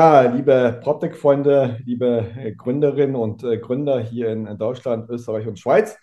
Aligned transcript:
Ja, 0.00 0.22
liebe 0.22 0.80
PropTech-Freunde, 0.82 1.78
liebe 1.84 2.24
äh, 2.34 2.52
Gründerinnen 2.52 3.16
und 3.16 3.44
äh, 3.44 3.58
Gründer 3.58 4.00
hier 4.00 4.30
in 4.30 4.56
Deutschland, 4.56 5.10
Österreich 5.10 5.46
und 5.46 5.58
Schweiz. 5.58 5.98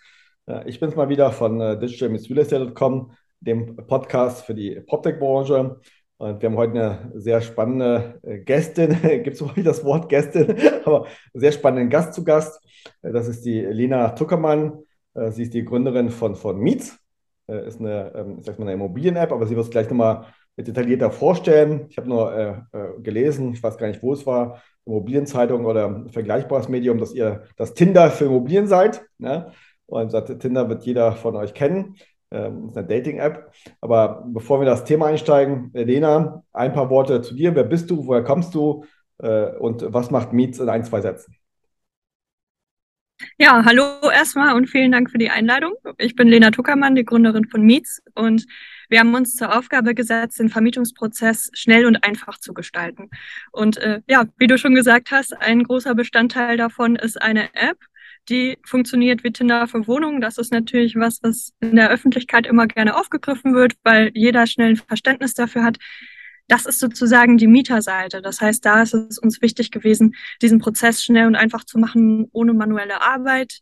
Äh, 0.46 0.68
ich 0.68 0.78
bin's 0.78 0.94
mal 0.94 1.08
wieder 1.08 1.32
von 1.32 1.58
digitalrealestate.com, 1.58 3.10
dem 3.40 3.74
Podcast 3.74 4.44
für 4.44 4.54
die 4.54 4.80
PropTech-Branche. 4.86 5.80
Und 6.18 6.40
wir 6.40 6.48
haben 6.48 6.56
heute 6.56 6.74
eine 6.74 7.12
sehr 7.16 7.40
spannende 7.40 8.20
Gästin, 8.44 9.02
gibt 9.24 9.34
es 9.34 9.40
überhaupt 9.40 9.66
das 9.66 9.84
Wort 9.84 10.08
Gästin, 10.08 10.54
aber 10.84 11.08
sehr 11.34 11.50
spannenden 11.50 11.90
Gast 11.90 12.14
zu 12.14 12.22
Gast. 12.22 12.64
Das 13.02 13.26
ist 13.26 13.44
die 13.44 13.62
Lena 13.62 14.10
Tuckermann. 14.10 14.78
Sie 15.30 15.42
ist 15.42 15.54
die 15.54 15.64
Gründerin 15.64 16.10
von, 16.10 16.36
von 16.36 16.60
Meets. 16.60 16.96
Ist 17.48 17.80
eine, 17.80 18.12
ähm, 18.14 18.36
ich 18.38 18.46
sag 18.46 18.60
mal, 18.60 18.66
eine 18.66 18.74
Immobilien-App, 18.74 19.32
aber 19.32 19.44
sie 19.48 19.56
wird 19.56 19.64
es 19.64 19.72
gleich 19.72 19.90
nochmal 19.90 20.26
detaillierter 20.66 21.10
vorstellen. 21.10 21.86
Ich 21.88 21.98
habe 21.98 22.08
nur 22.08 22.34
äh, 22.34 22.50
äh, 22.72 23.00
gelesen, 23.00 23.52
ich 23.52 23.62
weiß 23.62 23.78
gar 23.78 23.86
nicht, 23.86 24.02
wo 24.02 24.12
es 24.12 24.26
war, 24.26 24.62
Immobilienzeitung 24.86 25.66
oder 25.66 25.86
ein 25.86 26.08
vergleichbares 26.08 26.68
Medium, 26.68 26.98
dass 26.98 27.14
ihr 27.14 27.44
das 27.56 27.74
Tinder 27.74 28.10
für 28.10 28.26
Immobilien 28.26 28.66
seid. 28.66 29.02
Ne? 29.18 29.52
Und 29.86 30.10
sagt, 30.10 30.40
Tinder 30.40 30.68
wird 30.68 30.84
jeder 30.84 31.12
von 31.12 31.36
euch 31.36 31.54
kennen. 31.54 31.96
Ähm, 32.30 32.68
ist 32.68 32.76
eine 32.76 32.86
Dating-App. 32.86 33.52
Aber 33.80 34.24
bevor 34.26 34.60
wir 34.60 34.66
das 34.66 34.84
Thema 34.84 35.06
einsteigen, 35.06 35.70
Lena, 35.72 36.42
ein 36.52 36.72
paar 36.72 36.90
Worte 36.90 37.22
zu 37.22 37.34
dir. 37.34 37.54
Wer 37.54 37.64
bist 37.64 37.90
du? 37.90 38.06
Woher 38.06 38.24
kommst 38.24 38.54
du? 38.54 38.84
Äh, 39.18 39.56
und 39.56 39.84
was 39.88 40.10
macht 40.10 40.32
Meets 40.32 40.58
in 40.58 40.68
ein, 40.68 40.84
zwei 40.84 41.00
Sätzen? 41.00 41.34
Ja, 43.36 43.64
hallo 43.64 43.82
erstmal 44.12 44.54
und 44.54 44.68
vielen 44.68 44.92
Dank 44.92 45.10
für 45.10 45.18
die 45.18 45.30
Einladung. 45.30 45.74
Ich 45.98 46.14
bin 46.14 46.28
Lena 46.28 46.50
Tuckermann, 46.50 46.94
die 46.94 47.04
Gründerin 47.04 47.46
von 47.46 47.62
Meets 47.62 48.02
und 48.14 48.46
wir 48.88 49.00
haben 49.00 49.14
uns 49.14 49.36
zur 49.36 49.56
Aufgabe 49.56 49.94
gesetzt, 49.94 50.38
den 50.38 50.48
Vermietungsprozess 50.48 51.50
schnell 51.52 51.86
und 51.86 52.02
einfach 52.04 52.38
zu 52.38 52.54
gestalten. 52.54 53.10
Und 53.52 53.76
äh, 53.78 54.00
ja, 54.08 54.26
wie 54.38 54.46
du 54.46 54.58
schon 54.58 54.74
gesagt 54.74 55.10
hast, 55.10 55.36
ein 55.36 55.62
großer 55.62 55.94
Bestandteil 55.94 56.56
davon 56.56 56.96
ist 56.96 57.20
eine 57.20 57.54
App, 57.54 57.78
die 58.28 58.58
funktioniert 58.64 59.24
wie 59.24 59.32
Tinder 59.32 59.66
für 59.66 59.86
Wohnungen. 59.86 60.20
Das 60.20 60.38
ist 60.38 60.52
natürlich 60.52 60.96
was, 60.96 61.20
was 61.22 61.52
in 61.60 61.76
der 61.76 61.90
Öffentlichkeit 61.90 62.46
immer 62.46 62.66
gerne 62.66 62.96
aufgegriffen 62.96 63.54
wird, 63.54 63.74
weil 63.84 64.10
jeder 64.14 64.46
schnell 64.46 64.70
ein 64.70 64.76
Verständnis 64.76 65.34
dafür 65.34 65.64
hat. 65.64 65.78
Das 66.46 66.64
ist 66.64 66.78
sozusagen 66.78 67.36
die 67.36 67.46
Mieterseite. 67.46 68.22
Das 68.22 68.40
heißt, 68.40 68.64
da 68.64 68.82
ist 68.82 68.94
es 68.94 69.18
uns 69.18 69.42
wichtig 69.42 69.70
gewesen, 69.70 70.14
diesen 70.40 70.58
Prozess 70.58 71.02
schnell 71.02 71.26
und 71.26 71.36
einfach 71.36 71.64
zu 71.64 71.78
machen, 71.78 72.28
ohne 72.32 72.54
manuelle 72.54 73.02
Arbeit, 73.02 73.60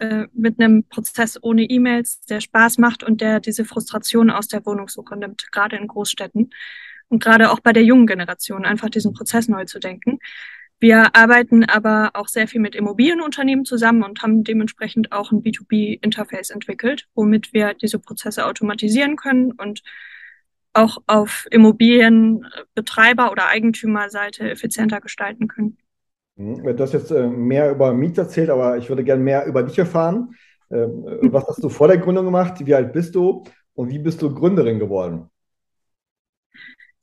äh, 0.00 0.26
mit 0.32 0.60
einem 0.60 0.84
Prozess 0.84 1.38
ohne 1.42 1.64
E-Mails, 1.64 2.20
der 2.26 2.40
Spaß 2.40 2.78
macht 2.78 3.02
und 3.02 3.20
der 3.20 3.40
diese 3.40 3.64
Frustration 3.64 4.30
aus 4.30 4.48
der 4.48 4.64
Wohnungssuche 4.64 5.16
nimmt, 5.16 5.50
gerade 5.52 5.76
in 5.76 5.88
Großstädten 5.88 6.50
und 7.08 7.22
gerade 7.22 7.50
auch 7.50 7.60
bei 7.60 7.72
der 7.72 7.84
jungen 7.84 8.06
Generation, 8.06 8.64
einfach 8.64 8.90
diesen 8.90 9.12
Prozess 9.14 9.48
neu 9.48 9.64
zu 9.64 9.78
denken. 9.78 10.18
Wir 10.80 11.16
arbeiten 11.16 11.64
aber 11.64 12.10
auch 12.14 12.28
sehr 12.28 12.46
viel 12.46 12.60
mit 12.60 12.76
Immobilienunternehmen 12.76 13.64
zusammen 13.64 14.04
und 14.04 14.22
haben 14.22 14.44
dementsprechend 14.44 15.10
auch 15.10 15.32
ein 15.32 15.42
B2B-Interface 15.42 16.50
entwickelt, 16.50 17.08
womit 17.14 17.52
wir 17.52 17.74
diese 17.74 17.98
Prozesse 17.98 18.46
automatisieren 18.46 19.16
können 19.16 19.52
und 19.52 19.82
auch 20.74 20.98
auf 21.08 21.48
Immobilienbetreiber- 21.50 23.32
oder 23.32 23.48
Eigentümerseite 23.48 24.48
effizienter 24.48 25.00
gestalten 25.00 25.48
können. 25.48 25.78
Hm, 26.38 26.62
du 26.64 26.82
hast 26.82 26.94
jetzt 26.94 27.10
äh, 27.10 27.26
mehr 27.26 27.70
über 27.70 27.92
Miet 27.92 28.16
erzählt, 28.16 28.48
aber 28.48 28.78
ich 28.78 28.88
würde 28.88 29.04
gerne 29.04 29.22
mehr 29.22 29.44
über 29.46 29.62
dich 29.62 29.78
erfahren. 29.78 30.34
Ähm, 30.70 31.04
hm. 31.20 31.32
Was 31.32 31.46
hast 31.48 31.62
du 31.62 31.68
vor 31.68 31.88
der 31.88 31.98
Gründung 31.98 32.24
gemacht? 32.24 32.54
Wie 32.64 32.74
alt 32.74 32.92
bist 32.92 33.14
du? 33.14 33.44
Und 33.74 33.90
wie 33.90 33.98
bist 33.98 34.22
du 34.22 34.34
Gründerin 34.34 34.78
geworden? 34.78 35.28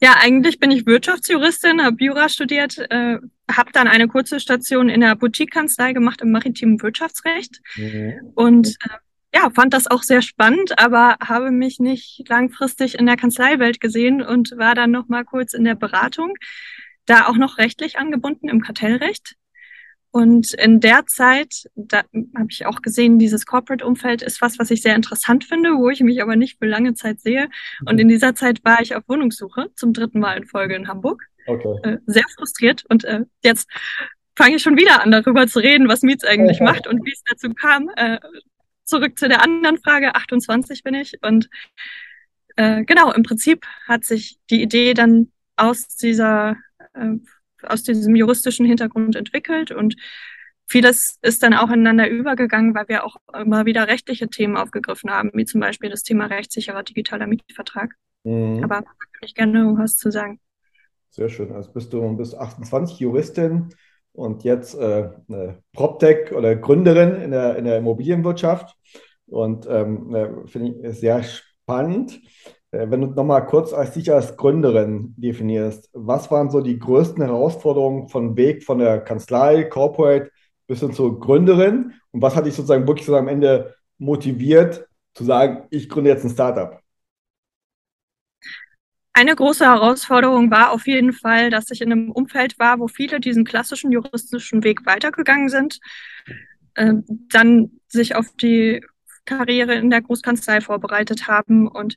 Ja, 0.02 0.16
eigentlich 0.20 0.60
bin 0.60 0.72
ich 0.72 0.86
Wirtschaftsjuristin, 0.86 1.82
habe 1.82 2.04
Jura 2.04 2.28
studiert, 2.28 2.78
äh, 2.78 3.18
habe 3.50 3.72
dann 3.72 3.88
eine 3.88 4.08
kurze 4.08 4.40
Station 4.40 4.90
in 4.90 5.02
der 5.02 5.16
Boutique-Kanzlei 5.16 5.94
gemacht 5.94 6.22
im 6.22 6.32
maritimen 6.32 6.82
Wirtschaftsrecht 6.82 7.62
mhm. 7.78 8.32
und 8.36 8.68
äh, 8.68 8.98
ja, 9.34 9.50
fand 9.54 9.74
das 9.74 9.88
auch 9.88 10.04
sehr 10.04 10.22
spannend, 10.22 10.80
aber 10.80 11.18
habe 11.22 11.52
mich 11.52 11.80
nicht 11.80 12.24
langfristig 12.28 12.98
in 12.98 13.06
der 13.06 13.18
Kanzleiwelt 13.18 13.80
gesehen 13.80 14.22
und 14.22 14.52
war 14.58 14.76
dann 14.76 14.92
noch 14.92 15.08
mal 15.08 15.26
kurz 15.26 15.54
in 15.54 15.64
der 15.64 15.76
Beratung 15.76 16.34
da 17.06 17.28
auch 17.28 17.38
noch 17.38 17.58
rechtlich 17.58 17.98
angebunden 17.98 18.50
im 18.50 18.62
Kartellrecht. 18.62 19.36
Und 20.16 20.54
in 20.54 20.80
der 20.80 21.06
Zeit, 21.08 21.66
da 21.76 22.04
habe 22.38 22.48
ich 22.50 22.66
auch 22.66 22.82
gesehen, 22.82 23.20
dieses 23.20 23.46
Corporate-Umfeld 23.46 24.22
ist 24.22 24.42
was, 24.42 24.58
was 24.60 24.72
ich 24.72 24.82
sehr 24.82 24.96
interessant 24.96 25.44
finde, 25.44 25.72
wo 25.72 25.90
ich 25.90 26.00
mich 26.00 26.22
aber 26.22 26.38
nicht 26.38 26.58
für 26.58 26.68
lange 26.68 26.94
Zeit 26.94 27.20
sehe. 27.20 27.50
Und 27.86 28.00
in 28.00 28.08
dieser 28.08 28.34
Zeit 28.34 28.64
war 28.64 28.82
ich 28.82 28.96
auf 28.96 29.04
Wohnungssuche 29.10 29.72
zum 29.76 29.92
dritten 29.92 30.22
Mal 30.22 30.38
in 30.38 30.46
Folge 30.46 30.74
in 30.76 30.88
Hamburg. 30.88 31.22
Okay. 31.48 31.80
Äh, 31.84 31.98
sehr 32.06 32.24
frustriert. 32.34 32.86
Und 32.88 33.04
äh, 33.04 33.26
jetzt 33.44 33.70
fange 34.38 34.56
ich 34.56 34.62
schon 34.62 34.78
wieder 34.78 35.04
an, 35.04 35.12
darüber 35.12 35.48
zu 35.48 35.60
reden, 35.60 35.90
was 35.90 36.02
Miets 36.02 36.24
eigentlich 36.24 36.62
okay. 36.62 36.72
macht 36.72 36.88
und 36.88 37.06
wie 37.06 37.12
es 37.12 37.22
dazu 37.30 37.54
kam. 37.54 37.90
Äh, 37.98 38.20
zurück 38.86 39.20
zu 39.20 39.28
der 39.28 39.44
anderen 39.44 39.80
Frage. 39.80 40.16
28 40.16 40.82
bin 40.84 40.94
ich. 40.94 41.22
Und 41.24 41.50
genau, 42.58 43.12
im 43.12 43.24
Prinzip 43.24 43.66
hat 43.86 44.06
sich 44.06 44.38
die 44.50 44.62
Idee 44.62 44.94
dann 44.94 45.30
aus 45.58 45.88
dieser 45.88 46.56
äh, 46.96 47.18
aus 47.64 47.84
diesem 47.84 48.16
juristischen 48.16 48.66
Hintergrund 48.66 49.16
entwickelt 49.16 49.72
und 49.72 49.96
vieles 50.68 51.18
ist 51.22 51.44
dann 51.44 51.54
auch 51.54 51.70
ineinander 51.70 52.10
übergegangen, 52.10 52.76
weil 52.76 52.88
wir 52.88 53.06
auch 53.06 53.18
immer 53.34 53.66
wieder 53.66 53.88
rechtliche 53.88 54.28
Themen 54.28 54.58
aufgegriffen 54.58 55.12
haben, 55.12 55.32
wie 55.34 55.46
zum 55.46 55.62
Beispiel 55.62 55.90
das 55.90 56.04
Thema 56.04 56.26
rechtssicherer 56.26 56.84
digitaler 56.84 57.28
Mietvertrag. 57.28 57.96
Mhm. 58.24 58.64
Aber 58.64 58.82
kann 58.82 59.22
ich 59.22 59.36
gerne 59.36 59.76
was 59.78 59.98
zu 59.98 60.12
sagen. 60.12 60.40
Sehr 61.10 61.30
schön. 61.30 61.52
Also 61.54 61.72
bist 61.72 61.94
du 61.94 62.18
bist 62.18 62.36
28 62.36 63.00
Juristin 63.00 63.70
und 64.12 64.44
jetzt 64.44 64.76
äh, 64.76 65.10
eine 65.30 65.64
PropTech 65.74 66.34
oder 66.34 66.56
Gründerin 66.56 67.22
in 67.22 67.32
der, 67.32 67.56
in 67.58 67.66
der 67.66 67.78
Immobilienwirtschaft. 67.78 68.76
Und 69.28 69.66
ähm, 69.70 70.14
äh, 70.14 70.48
finde 70.48 70.90
ich 70.90 71.00
sehr 71.00 71.24
spannend. 71.24 72.20
Äh, 72.76 72.92
wenn 72.92 73.02
du 73.02 73.08
nochmal 73.08 73.46
kurz 73.46 73.74
als 73.74 73.94
dich 73.94 74.12
als 74.12 74.36
Gründerin 74.36 75.14
definierst, 75.18 75.90
was 75.94 76.30
waren 76.30 76.50
so 76.50 76.62
die 76.62 76.78
größten 76.78 77.24
Herausforderungen 77.24 78.10
von 78.10 78.36
Weg 78.36 78.64
von 78.64 78.80
der 78.80 79.00
Kanzlei, 79.00 79.64
Corporate 79.64 80.32
bis 80.68 80.80
hin 80.82 80.94
zur 80.94 81.20
Gründerin? 81.20 81.94
Und 82.12 82.22
was 82.22 82.36
hat 82.36 82.46
dich 82.46 82.54
sozusagen 82.54 82.88
wirklich 82.88 83.06
so 83.06 83.16
am 83.16 83.28
Ende 83.28 83.76
motiviert, 83.98 84.88
zu 85.14 85.24
sagen, 85.24 85.68
ich 85.70 85.88
gründe 85.88 86.10
jetzt 86.10 86.26
ein 86.26 86.30
Startup? 86.30 86.80
Eine 89.14 89.34
große 89.34 89.64
Herausforderung 89.64 90.52
war 90.52 90.72
auf 90.72 90.88
jeden 90.88 91.14
Fall, 91.14 91.50
dass 91.50 91.72
ich 91.72 91.82
in 91.82 91.90
einem 91.90 92.12
Umfeld 92.12 92.60
war, 92.60 92.80
wo 92.80 92.90
viele 92.90 93.22
diesen 93.22 93.46
klassischen 93.46 93.94
juristischen 93.94 94.66
Weg 94.66 94.86
weitergegangen 94.86 95.48
sind, 95.48 95.80
äh, 96.74 96.96
dann 97.32 97.80
sich 97.88 98.16
auf 98.16 98.34
die 98.34 98.86
Karriere 99.24 99.76
in 99.76 99.90
der 99.90 100.02
Großkanzlei 100.02 100.60
vorbereitet 100.60 101.30
haben 101.30 101.70
und 101.70 101.96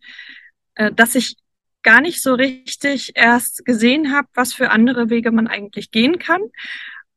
äh, 0.78 0.92
dass 0.92 1.14
ich 1.14 1.36
gar 1.82 2.00
nicht 2.00 2.22
so 2.22 2.34
richtig 2.34 3.12
erst 3.14 3.64
gesehen 3.64 4.12
habe, 4.12 4.28
was 4.34 4.54
für 4.54 4.70
andere 4.70 5.10
Wege 5.10 5.30
man 5.30 5.46
eigentlich 5.46 5.90
gehen 5.90 6.18
kann 6.18 6.40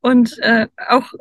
und 0.02 0.38
äh, 0.40 0.68
auch 0.88 1.14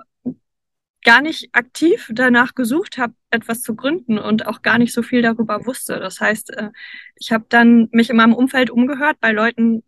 gar 1.02 1.22
nicht 1.22 1.48
aktiv 1.52 2.10
danach 2.12 2.54
gesucht 2.54 2.98
habe, 2.98 3.14
etwas 3.30 3.62
zu 3.62 3.74
gründen 3.74 4.18
und 4.18 4.46
auch 4.46 4.62
gar 4.62 4.78
nicht 4.78 4.92
so 4.92 5.02
viel 5.02 5.22
darüber 5.22 5.64
wusste. 5.66 5.98
Das 5.98 6.20
heißt, 6.20 6.50
äh, 6.50 6.70
ich 7.16 7.32
habe 7.32 7.47
dann 7.48 7.88
mich 7.92 8.10
in 8.10 8.16
meinem 8.16 8.34
Umfeld 8.34 8.70
umgehört 8.70 9.18
bei 9.20 9.32
Leuten, 9.32 9.82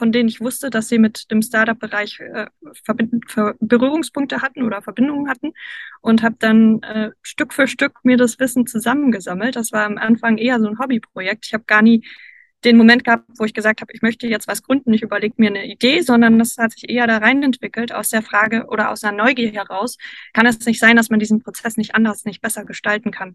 von 0.00 0.12
denen 0.12 0.30
ich 0.30 0.40
wusste, 0.40 0.70
dass 0.70 0.88
sie 0.88 0.98
mit 0.98 1.30
dem 1.30 1.42
Startup-Bereich 1.42 2.20
äh, 2.20 2.46
Berührungspunkte 3.60 4.40
hatten 4.40 4.62
oder 4.62 4.80
Verbindungen 4.80 5.28
hatten 5.28 5.52
und 6.00 6.22
habe 6.22 6.36
dann 6.38 6.82
äh, 6.82 7.10
Stück 7.20 7.52
für 7.52 7.66
Stück 7.66 8.02
mir 8.02 8.16
das 8.16 8.38
Wissen 8.38 8.66
zusammengesammelt. 8.66 9.56
Das 9.56 9.72
war 9.72 9.84
am 9.84 9.98
Anfang 9.98 10.38
eher 10.38 10.58
so 10.58 10.68
ein 10.68 10.78
Hobbyprojekt. 10.78 11.44
Ich 11.44 11.52
habe 11.52 11.64
gar 11.66 11.82
nie 11.82 12.02
den 12.64 12.78
Moment 12.78 13.04
gehabt, 13.04 13.24
wo 13.36 13.44
ich 13.44 13.52
gesagt 13.52 13.82
habe, 13.82 13.92
ich 13.92 14.00
möchte 14.00 14.26
jetzt 14.26 14.48
was 14.48 14.62
gründen, 14.62 14.94
ich 14.94 15.02
überlege 15.02 15.34
mir 15.36 15.50
eine 15.50 15.66
Idee, 15.66 16.00
sondern 16.00 16.38
das 16.38 16.56
hat 16.56 16.72
sich 16.72 16.88
eher 16.88 17.06
da 17.06 17.18
rein 17.18 17.42
entwickelt 17.42 17.92
aus 17.92 18.08
der 18.08 18.22
Frage 18.22 18.66
oder 18.68 18.90
aus 18.90 19.04
einer 19.04 19.22
Neugier 19.22 19.52
heraus. 19.52 19.98
Kann 20.32 20.46
es 20.46 20.64
nicht 20.64 20.80
sein, 20.80 20.96
dass 20.96 21.10
man 21.10 21.20
diesen 21.20 21.42
Prozess 21.42 21.76
nicht 21.76 21.94
anders, 21.94 22.24
nicht 22.24 22.40
besser 22.40 22.64
gestalten 22.64 23.10
kann? 23.10 23.34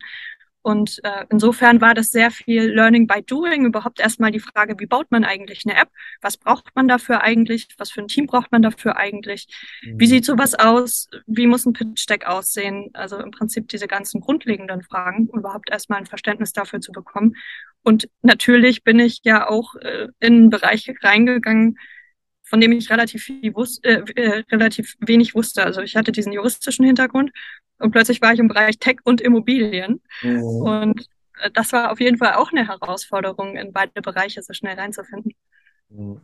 Und 0.65 0.99
äh, 1.03 1.25
insofern 1.29 1.79
war 1.79 1.93
das 1.93 2.09
sehr 2.09 2.31
viel 2.31 2.73
Learning 2.73 3.05
by 3.05 3.21
Doing. 3.21 3.65
Überhaupt 3.67 3.99
erstmal 3.99 4.31
die 4.31 4.39
Frage, 4.39 4.73
wie 4.79 4.87
baut 4.87 5.11
man 5.11 5.23
eigentlich 5.23 5.61
eine 5.63 5.79
App? 5.79 5.89
Was 6.21 6.37
braucht 6.37 6.75
man 6.75 6.87
dafür 6.87 7.21
eigentlich? 7.21 7.67
Was 7.77 7.91
für 7.91 8.01
ein 8.01 8.07
Team 8.07 8.25
braucht 8.25 8.51
man 8.51 8.63
dafür 8.63 8.97
eigentlich? 8.97 9.45
Mhm. 9.83 9.99
Wie 9.99 10.07
sieht 10.07 10.25
sowas 10.25 10.55
aus? 10.55 11.07
Wie 11.27 11.45
muss 11.45 11.67
ein 11.67 11.73
Pitch-Deck 11.73 12.25
aussehen? 12.25 12.89
Also 12.93 13.19
im 13.19 13.29
Prinzip 13.29 13.67
diese 13.67 13.85
ganzen 13.85 14.21
grundlegenden 14.21 14.81
Fragen, 14.81 15.29
um 15.29 15.37
überhaupt 15.37 15.69
erstmal 15.69 15.99
ein 15.99 16.07
Verständnis 16.07 16.51
dafür 16.51 16.81
zu 16.81 16.91
bekommen. 16.91 17.35
Und 17.83 18.09
natürlich 18.23 18.83
bin 18.83 18.97
ich 18.97 19.19
ja 19.23 19.47
auch 19.47 19.75
äh, 19.75 20.07
in 20.19 20.33
einen 20.33 20.49
Bereich 20.49 20.91
reingegangen, 21.03 21.77
von 22.55 22.61
dem 22.61 22.71
ich 22.71 22.89
relativ, 22.89 23.23
viel 23.23 23.53
wus 23.53 23.79
äh, 23.83 24.01
äh, 24.15 24.43
relativ 24.49 24.95
wenig 25.01 25.35
wusste. 25.35 25.65
Also 25.65 25.81
ich 25.81 25.97
hatte 25.97 26.13
diesen 26.13 26.31
juristischen 26.31 26.85
Hintergrund 26.85 27.31
und 27.79 27.91
plötzlich 27.91 28.21
war 28.21 28.31
ich 28.31 28.39
im 28.39 28.47
Bereich 28.47 28.79
Tech 28.79 28.99
und 29.03 29.19
Immobilien. 29.19 29.99
Mhm. 30.21 30.41
Und 30.41 31.01
äh, 31.41 31.51
das 31.53 31.73
war 31.73 31.91
auf 31.91 31.99
jeden 31.99 32.17
Fall 32.17 32.35
auch 32.35 32.53
eine 32.53 32.65
Herausforderung, 32.65 33.57
in 33.57 33.73
beide 33.73 34.01
Bereiche 34.01 34.41
so 34.41 34.53
schnell 34.53 34.75
reinzufinden. 34.75 35.33
Mhm. 35.89 36.21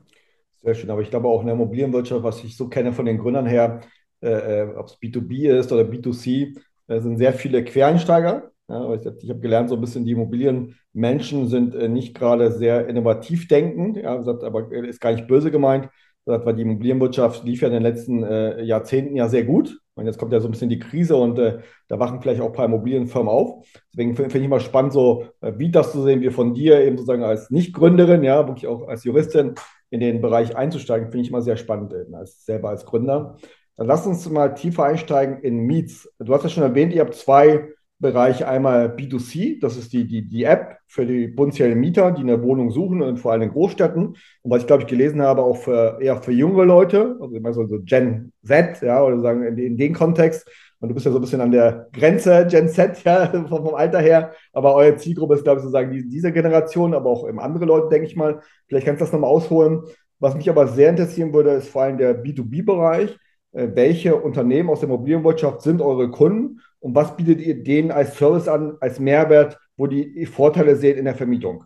Sehr 0.64 0.74
schön, 0.74 0.90
aber 0.90 1.02
ich 1.02 1.10
glaube 1.10 1.28
auch 1.28 1.42
in 1.42 1.48
der 1.48 1.56
Immobilienwirtschaft, 1.56 2.24
was 2.24 2.42
ich 2.46 2.56
so 2.56 2.70
kenne 2.70 2.94
von 2.94 3.06
den 3.06 3.18
Gründern 3.18 3.46
her, 3.46 3.82
äh, 4.22 4.30
äh 4.30 4.74
ob 4.78 4.86
es 4.86 4.98
B2B 5.02 5.50
ist 5.50 5.70
oder 5.74 5.84
B2C, 5.84 6.58
äh, 6.88 7.02
sind 7.02 7.18
sehr 7.18 7.34
viele 7.34 7.62
Quereinsteiger. 7.66 8.52
Ja, 8.70 8.94
ich, 8.94 9.06
habe 9.06 9.42
gelernt, 9.42 9.68
so 9.68 9.76
ein 9.76 9.82
bisschen 9.82 10.06
die 10.06 10.12
Immobilienmenschen 10.12 11.50
sind 11.50 11.76
äh, 11.76 11.90
nicht 11.90 12.16
gerade 12.16 12.54
sehr 12.54 12.88
innovativ 12.88 13.50
denkend, 13.50 13.98
ja, 13.98 14.14
aber 14.14 14.72
ist 14.72 15.02
gar 15.02 15.12
nicht 15.12 15.28
böse 15.28 15.52
gemeint, 15.52 15.90
weil 16.26 16.56
die 16.56 16.62
Immobilienwirtschaft 16.62 17.44
lief 17.44 17.62
ja 17.62 17.68
in 17.68 17.74
den 17.74 17.84
letzten 17.84 18.24
äh, 18.24 18.62
Jahrzehnten 18.64 19.16
ja 19.16 19.28
sehr 19.28 19.44
gut. 19.44 19.80
Und 19.96 20.06
jetzt 20.06 20.18
kommt 20.18 20.32
ja 20.32 20.40
so 20.40 20.48
ein 20.48 20.52
bisschen 20.52 20.70
die 20.70 20.80
Krise 20.80 21.16
und 21.16 21.38
äh, 21.38 21.60
da 21.88 22.00
wachen 22.00 22.22
vielleicht 22.22 22.42
auch 22.42 22.48
ein 22.48 22.54
paar 22.54 22.66
Immobilienfirmen 22.66 23.28
auf. 23.28 23.68
Deswegen 23.92 24.16
finde 24.16 24.32
find 24.32 24.44
ich 24.44 24.50
mal 24.50 24.60
spannend, 24.60 24.94
so 24.94 25.26
äh, 25.42 25.54
wie 25.58 25.70
das 25.70 25.92
zu 25.92 26.02
sehen, 26.04 26.22
wie 26.22 26.30
von 26.30 26.54
dir 26.54 26.82
eben 26.82 26.98
sozusagen 26.98 27.24
als 27.24 27.50
Nicht-Gründerin, 27.52 28.24
ja, 28.24 28.48
wirklich 28.48 28.68
auch 28.68 28.88
als 28.88 29.04
Juristin 29.04 29.56
in 29.90 30.00
den 30.00 30.22
Bereich 30.22 30.56
einzusteigen, 30.56 31.12
finde 31.12 31.24
ich 31.24 31.30
immer 31.30 31.42
sehr 31.42 31.58
spannend, 31.58 31.94
eben 31.94 32.16
als, 32.16 32.46
selber 32.46 32.70
als 32.70 32.86
Gründer. 32.86 33.38
Dann 33.76 33.88
lass 33.88 34.08
uns 34.08 34.30
mal 34.30 34.54
tiefer 34.54 34.86
einsteigen 34.86 35.40
in 35.42 35.60
Meets. 35.60 36.10
Du 36.20 36.34
hast 36.34 36.44
ja 36.44 36.50
schon 36.50 36.64
erwähnt, 36.64 36.94
ihr 36.94 37.02
habt 37.02 37.16
zwei 37.16 37.70
Bereich 38.02 38.46
einmal 38.46 38.88
B2C, 38.96 39.62
das 39.62 39.78
ist 39.78 39.94
die, 39.94 40.08
die, 40.08 40.28
die 40.28 40.44
App 40.44 40.80
für 40.88 41.06
die 41.06 41.28
potenziellen 41.28 41.80
Mieter, 41.80 42.12
die 42.12 42.24
eine 42.24 42.42
Wohnung 42.42 42.72
suchen 42.72 43.04
und 43.04 43.18
vor 43.18 43.32
allem 43.32 43.44
in 43.44 43.52
Großstädten. 43.52 44.08
Und 44.08 44.18
was 44.44 44.62
ich 44.62 44.68
glaube 44.68 44.84
ich 44.84 44.90
gelesen 44.90 45.22
habe, 45.22 45.44
auch 45.44 45.58
für, 45.58 46.00
eher 46.02 46.18
für 46.18 46.32
junge 46.32 46.66
Leute, 46.66 47.16
also 47.22 47.36
immer 47.36 47.54
so, 47.54 47.68
so 47.68 47.80
Gen 47.84 48.34
Z, 48.44 48.82
ja, 48.82 49.04
oder 49.04 49.20
sagen 49.20 49.44
in, 49.44 49.58
in 49.60 49.78
dem 49.78 49.94
Kontext. 49.94 50.50
Und 50.80 50.90
du 50.90 50.96
bist 50.96 51.06
ja 51.06 51.12
so 51.12 51.20
ein 51.20 51.22
bisschen 51.22 51.42
an 51.42 51.52
der 51.52 51.90
Grenze 51.94 52.48
Gen 52.50 52.70
Z, 52.70 53.04
ja, 53.06 53.28
vom, 53.28 53.48
vom 53.48 53.76
Alter 53.76 54.00
her. 54.00 54.32
Aber 54.52 54.74
eure 54.74 54.98
Zielgruppe 54.98 55.36
ist, 55.36 55.44
glaube 55.44 55.60
ich, 55.60 55.64
sozusagen 55.64 55.92
die, 55.92 56.10
diese 56.10 56.32
Generation, 56.32 56.96
aber 56.96 57.10
auch 57.10 57.28
andere 57.38 57.66
Leute, 57.66 57.90
denke 57.90 58.08
ich 58.08 58.16
mal. 58.16 58.42
Vielleicht 58.68 58.88
kannst 58.88 59.02
du 59.02 59.06
das 59.06 59.14
nochmal 59.14 59.30
ausholen. 59.30 59.84
Was 60.20 60.36
mich 60.36 60.50
aber 60.50 60.68
sehr 60.68 60.90
interessieren 60.90 61.34
würde, 61.34 61.52
ist 61.52 61.70
vor 61.70 61.84
allem 61.84 62.00
der 62.00 62.24
B2B-Bereich. 62.24 63.16
Äh, 63.54 63.68
welche 63.76 64.16
Unternehmen 64.16 64.70
aus 64.70 64.80
der 64.80 64.90
Immobilienwirtschaft 64.90 65.62
sind 65.62 65.82
eure 65.82 66.10
Kunden 66.10 66.62
und 66.82 66.96
was 66.96 67.16
bietet 67.16 67.40
ihr 67.40 67.64
denen 67.64 67.92
als 67.92 68.18
Service 68.18 68.48
an, 68.48 68.78
als 68.82 69.00
Mehrwert, 69.00 69.58
wo 69.78 69.88
die 69.88 70.26
Vorteile 70.26 70.76
seht 70.76 70.98
in 70.98 71.06
der 71.06 71.16
Vermietung? 71.16 71.66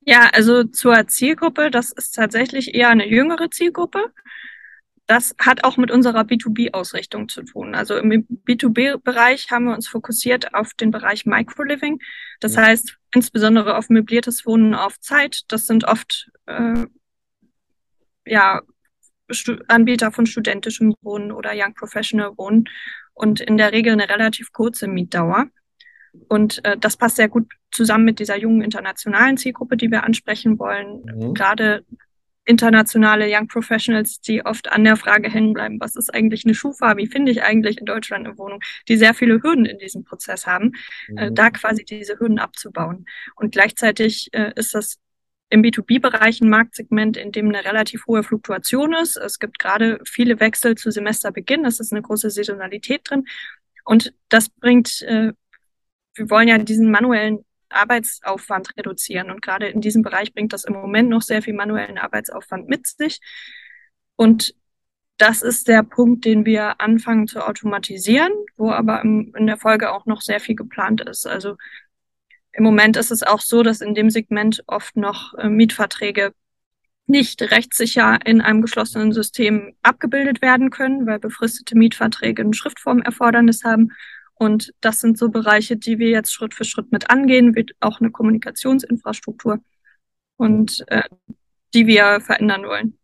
Ja, 0.00 0.28
also 0.32 0.64
zur 0.64 1.06
Zielgruppe, 1.08 1.70
das 1.70 1.90
ist 1.90 2.12
tatsächlich 2.12 2.74
eher 2.74 2.90
eine 2.90 3.08
jüngere 3.08 3.50
Zielgruppe. 3.50 4.12
Das 5.06 5.34
hat 5.38 5.64
auch 5.64 5.76
mit 5.76 5.90
unserer 5.90 6.20
B2B-Ausrichtung 6.20 7.28
zu 7.28 7.42
tun. 7.42 7.74
Also 7.74 7.96
im 7.96 8.26
B2B-Bereich 8.46 9.50
haben 9.50 9.64
wir 9.64 9.74
uns 9.74 9.88
fokussiert 9.88 10.54
auf 10.54 10.74
den 10.74 10.90
Bereich 10.90 11.26
Microliving. 11.26 11.98
Das 12.40 12.54
ja. 12.54 12.62
heißt 12.62 12.98
insbesondere 13.12 13.76
auf 13.76 13.88
möbliertes 13.88 14.46
Wohnen 14.46 14.74
auf 14.74 15.00
Zeit. 15.00 15.42
Das 15.48 15.66
sind 15.66 15.84
oft 15.84 16.30
äh, 16.46 16.86
ja 18.26 18.60
Anbieter 19.68 20.12
von 20.12 20.26
studentischem 20.26 20.94
Wohnen 21.02 21.32
oder 21.32 21.52
Young 21.54 21.74
Professional 21.74 22.32
Wohnen 22.36 22.68
und 23.14 23.40
in 23.40 23.56
der 23.56 23.72
Regel 23.72 23.92
eine 23.92 24.08
relativ 24.08 24.52
kurze 24.52 24.88
Mietdauer. 24.88 25.46
Und 26.28 26.64
äh, 26.64 26.76
das 26.78 26.96
passt 26.96 27.16
sehr 27.16 27.28
gut 27.28 27.46
zusammen 27.70 28.04
mit 28.04 28.18
dieser 28.18 28.36
jungen 28.36 28.62
internationalen 28.62 29.36
Zielgruppe, 29.36 29.76
die 29.76 29.90
wir 29.90 30.04
ansprechen 30.04 30.58
wollen. 30.58 31.02
Mhm. 31.04 31.34
Gerade 31.34 31.84
internationale 32.44 33.28
Young 33.28 33.46
Professionals, 33.46 34.20
die 34.20 34.44
oft 34.44 34.72
an 34.72 34.82
der 34.82 34.96
Frage 34.96 35.30
hängen 35.30 35.52
bleiben, 35.52 35.78
was 35.78 35.94
ist 35.94 36.12
eigentlich 36.12 36.44
eine 36.44 36.54
Schufa, 36.54 36.96
wie 36.96 37.06
finde 37.06 37.30
ich 37.30 37.42
eigentlich 37.42 37.78
in 37.78 37.86
Deutschland 37.86 38.26
eine 38.26 38.36
Wohnung, 38.38 38.60
die 38.88 38.96
sehr 38.96 39.14
viele 39.14 39.42
Hürden 39.42 39.66
in 39.66 39.78
diesem 39.78 40.04
Prozess 40.04 40.46
haben, 40.46 40.72
äh, 41.08 41.12
mhm. 41.12 41.18
äh, 41.18 41.32
da 41.32 41.50
quasi 41.50 41.84
diese 41.84 42.18
Hürden 42.18 42.38
abzubauen. 42.38 43.06
Und 43.36 43.52
gleichzeitig 43.52 44.30
äh, 44.32 44.52
ist 44.56 44.74
das 44.74 44.98
im 45.50 45.62
B2B-Bereich 45.62 46.40
ein 46.40 46.48
Marktsegment, 46.48 47.16
in 47.16 47.32
dem 47.32 47.48
eine 47.48 47.64
relativ 47.64 48.06
hohe 48.06 48.22
Fluktuation 48.22 48.94
ist. 48.94 49.16
Es 49.16 49.40
gibt 49.40 49.58
gerade 49.58 50.00
viele 50.04 50.38
Wechsel 50.38 50.76
zu 50.76 50.90
Semesterbeginn. 50.90 51.64
Es 51.64 51.80
ist 51.80 51.92
eine 51.92 52.02
große 52.02 52.30
Saisonalität 52.30 53.02
drin. 53.04 53.26
Und 53.84 54.14
das 54.28 54.48
bringt, 54.48 55.02
äh, 55.02 55.32
wir 56.14 56.30
wollen 56.30 56.48
ja 56.48 56.58
diesen 56.58 56.90
manuellen 56.90 57.44
Arbeitsaufwand 57.68 58.76
reduzieren. 58.76 59.30
Und 59.30 59.42
gerade 59.42 59.66
in 59.66 59.80
diesem 59.80 60.02
Bereich 60.02 60.32
bringt 60.32 60.52
das 60.52 60.64
im 60.64 60.74
Moment 60.74 61.08
noch 61.08 61.22
sehr 61.22 61.42
viel 61.42 61.54
manuellen 61.54 61.98
Arbeitsaufwand 61.98 62.68
mit 62.68 62.86
sich. 62.86 63.20
Und 64.14 64.54
das 65.18 65.42
ist 65.42 65.66
der 65.66 65.82
Punkt, 65.82 66.24
den 66.24 66.46
wir 66.46 66.80
anfangen 66.80 67.26
zu 67.26 67.46
automatisieren, 67.46 68.32
wo 68.56 68.70
aber 68.70 69.02
im, 69.02 69.34
in 69.36 69.46
der 69.46 69.56
Folge 69.56 69.92
auch 69.92 70.06
noch 70.06 70.22
sehr 70.22 70.40
viel 70.40 70.54
geplant 70.54 71.00
ist. 71.02 71.26
Also 71.26 71.56
im 72.52 72.64
Moment 72.64 72.96
ist 72.96 73.10
es 73.10 73.22
auch 73.22 73.40
so, 73.40 73.62
dass 73.62 73.80
in 73.80 73.94
dem 73.94 74.10
Segment 74.10 74.62
oft 74.66 74.96
noch 74.96 75.34
äh, 75.34 75.48
Mietverträge 75.48 76.32
nicht 77.06 77.42
rechtssicher 77.42 78.18
in 78.24 78.40
einem 78.40 78.62
geschlossenen 78.62 79.12
System 79.12 79.74
abgebildet 79.82 80.42
werden 80.42 80.70
können, 80.70 81.06
weil 81.06 81.18
befristete 81.18 81.76
Mietverträge 81.76 82.42
ein 82.42 82.52
Schriftformerfordernis 82.52 83.64
haben. 83.64 83.92
Und 84.34 84.72
das 84.80 85.00
sind 85.00 85.18
so 85.18 85.28
Bereiche, 85.28 85.76
die 85.76 85.98
wir 85.98 86.08
jetzt 86.08 86.32
Schritt 86.32 86.54
für 86.54 86.64
Schritt 86.64 86.92
mit 86.92 87.10
angehen, 87.10 87.54
wird 87.54 87.72
auch 87.80 88.00
eine 88.00 88.10
Kommunikationsinfrastruktur 88.10 89.58
und 90.36 90.84
äh, 90.86 91.02
die 91.74 91.86
wir 91.86 92.20
verändern 92.20 92.64
wollen. 92.64 92.96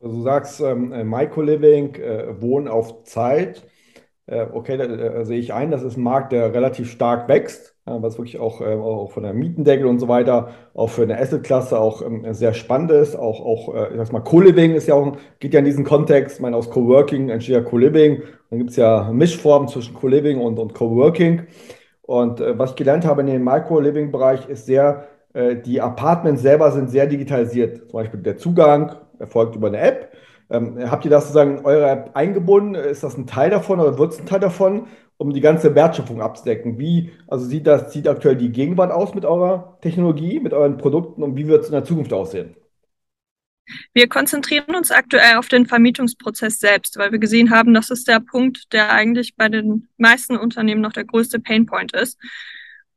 Also 0.00 0.16
du 0.16 0.22
sagst 0.22 0.60
ähm, 0.60 0.92
äh, 0.92 1.04
Microliving, 1.04 1.94
äh, 1.94 2.40
Wohnen 2.40 2.68
auf 2.68 3.04
Zeit. 3.04 3.66
Äh, 4.26 4.46
okay, 4.52 4.76
da 4.76 4.84
äh, 4.84 5.24
sehe 5.24 5.38
ich 5.38 5.52
ein, 5.52 5.70
das 5.70 5.82
ist 5.82 5.96
ein 5.96 6.02
Markt, 6.02 6.32
der 6.32 6.52
relativ 6.52 6.90
stark 6.90 7.28
wächst 7.28 7.76
was 8.00 8.18
wirklich 8.18 8.38
auch, 8.38 8.60
äh, 8.60 8.74
auch 8.74 9.10
von 9.10 9.22
der 9.22 9.32
Mietendeckel 9.34 9.86
und 9.86 9.98
so 9.98 10.08
weiter, 10.08 10.50
auch 10.74 10.88
für 10.88 11.02
eine 11.02 11.18
Asset-Klasse 11.18 11.78
auch 11.78 12.02
ähm, 12.02 12.24
sehr 12.32 12.54
spannend 12.54 12.90
ist. 12.90 13.16
Auch, 13.16 13.40
auch 13.40 13.74
äh, 13.74 13.90
ich 13.90 13.96
sag 13.96 14.12
mal, 14.12 14.20
Co-Living 14.20 14.74
ist 14.74 14.86
ja 14.86 14.94
auch, 14.94 15.16
geht 15.40 15.54
ja 15.54 15.58
in 15.60 15.64
diesen 15.64 15.84
Kontext. 15.84 16.36
Ich 16.36 16.42
meine, 16.42 16.56
aus 16.56 16.70
Co-Working 16.70 17.28
entsteht 17.28 17.54
ja 17.54 17.60
Co-Living. 17.62 18.22
Dann 18.50 18.58
gibt 18.58 18.70
es 18.70 18.76
ja 18.76 19.10
Mischformen 19.12 19.68
zwischen 19.68 19.94
Co-Living 19.94 20.40
und, 20.40 20.58
und 20.58 20.74
Co-Working. 20.74 21.42
Und 22.02 22.40
äh, 22.40 22.58
was 22.58 22.70
ich 22.70 22.76
gelernt 22.76 23.04
habe 23.04 23.20
in 23.20 23.28
dem 23.28 23.44
Micro-Living-Bereich 23.44 24.48
ist 24.48 24.66
sehr, 24.66 25.06
äh, 25.32 25.56
die 25.56 25.80
Apartments 25.80 26.42
selber 26.42 26.72
sind 26.72 26.90
sehr 26.90 27.06
digitalisiert. 27.06 27.90
Zum 27.90 27.92
Beispiel 27.92 28.20
der 28.20 28.36
Zugang 28.36 28.96
erfolgt 29.18 29.54
über 29.54 29.68
eine 29.68 29.78
App. 29.78 30.12
Ähm, 30.50 30.90
habt 30.90 31.04
ihr 31.04 31.10
das 31.10 31.24
sozusagen 31.24 31.58
in 31.58 31.64
eure 31.64 31.88
App 31.88 32.10
eingebunden? 32.14 32.74
Ist 32.74 33.04
das 33.04 33.16
ein 33.16 33.26
Teil 33.26 33.50
davon 33.50 33.78
oder 33.78 33.98
wird 33.98 34.12
es 34.12 34.18
ein 34.18 34.26
Teil 34.26 34.40
davon? 34.40 34.88
Um 35.20 35.34
die 35.34 35.42
ganze 35.42 35.74
Wertschöpfung 35.74 36.22
abzudecken. 36.22 36.78
Wie, 36.78 37.10
also 37.28 37.44
sieht 37.44 37.66
das, 37.66 37.92
sieht 37.92 38.08
aktuell 38.08 38.36
die 38.36 38.50
Gegenwart 38.50 38.90
aus 38.90 39.14
mit 39.14 39.26
eurer 39.26 39.78
Technologie, 39.82 40.40
mit 40.40 40.54
euren 40.54 40.78
Produkten 40.78 41.22
und 41.22 41.36
wie 41.36 41.46
wird 41.46 41.60
es 41.60 41.66
in 41.66 41.74
der 41.74 41.84
Zukunft 41.84 42.14
aussehen? 42.14 42.56
Wir 43.92 44.08
konzentrieren 44.08 44.74
uns 44.74 44.90
aktuell 44.90 45.36
auf 45.36 45.48
den 45.48 45.66
Vermietungsprozess 45.66 46.58
selbst, 46.58 46.96
weil 46.96 47.12
wir 47.12 47.18
gesehen 47.18 47.50
haben, 47.50 47.74
das 47.74 47.90
ist 47.90 48.08
der 48.08 48.20
Punkt, 48.20 48.72
der 48.72 48.92
eigentlich 48.92 49.36
bei 49.36 49.50
den 49.50 49.88
meisten 49.98 50.38
Unternehmen 50.38 50.80
noch 50.80 50.94
der 50.94 51.04
größte 51.04 51.38
Painpoint 51.38 51.92
ist. 51.92 52.18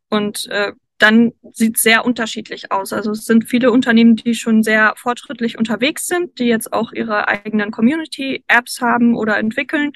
Und 0.10 0.48
äh, 0.50 0.72
dann 1.00 1.34
sieht 1.52 1.76
es 1.76 1.82
sehr 1.82 2.06
unterschiedlich 2.06 2.72
aus. 2.72 2.94
Also 2.94 3.12
es 3.12 3.26
sind 3.26 3.50
viele 3.50 3.70
Unternehmen, 3.70 4.16
die 4.16 4.34
schon 4.34 4.64
sehr 4.64 4.94
fortschrittlich 4.96 5.58
unterwegs 5.58 6.08
sind, 6.08 6.40
die 6.40 6.46
jetzt 6.46 6.72
auch 6.72 6.94
ihre 6.94 7.28
eigenen 7.28 7.72
Community-Apps 7.72 8.80
haben 8.80 9.14
oder 9.14 9.38
entwickeln 9.38 9.92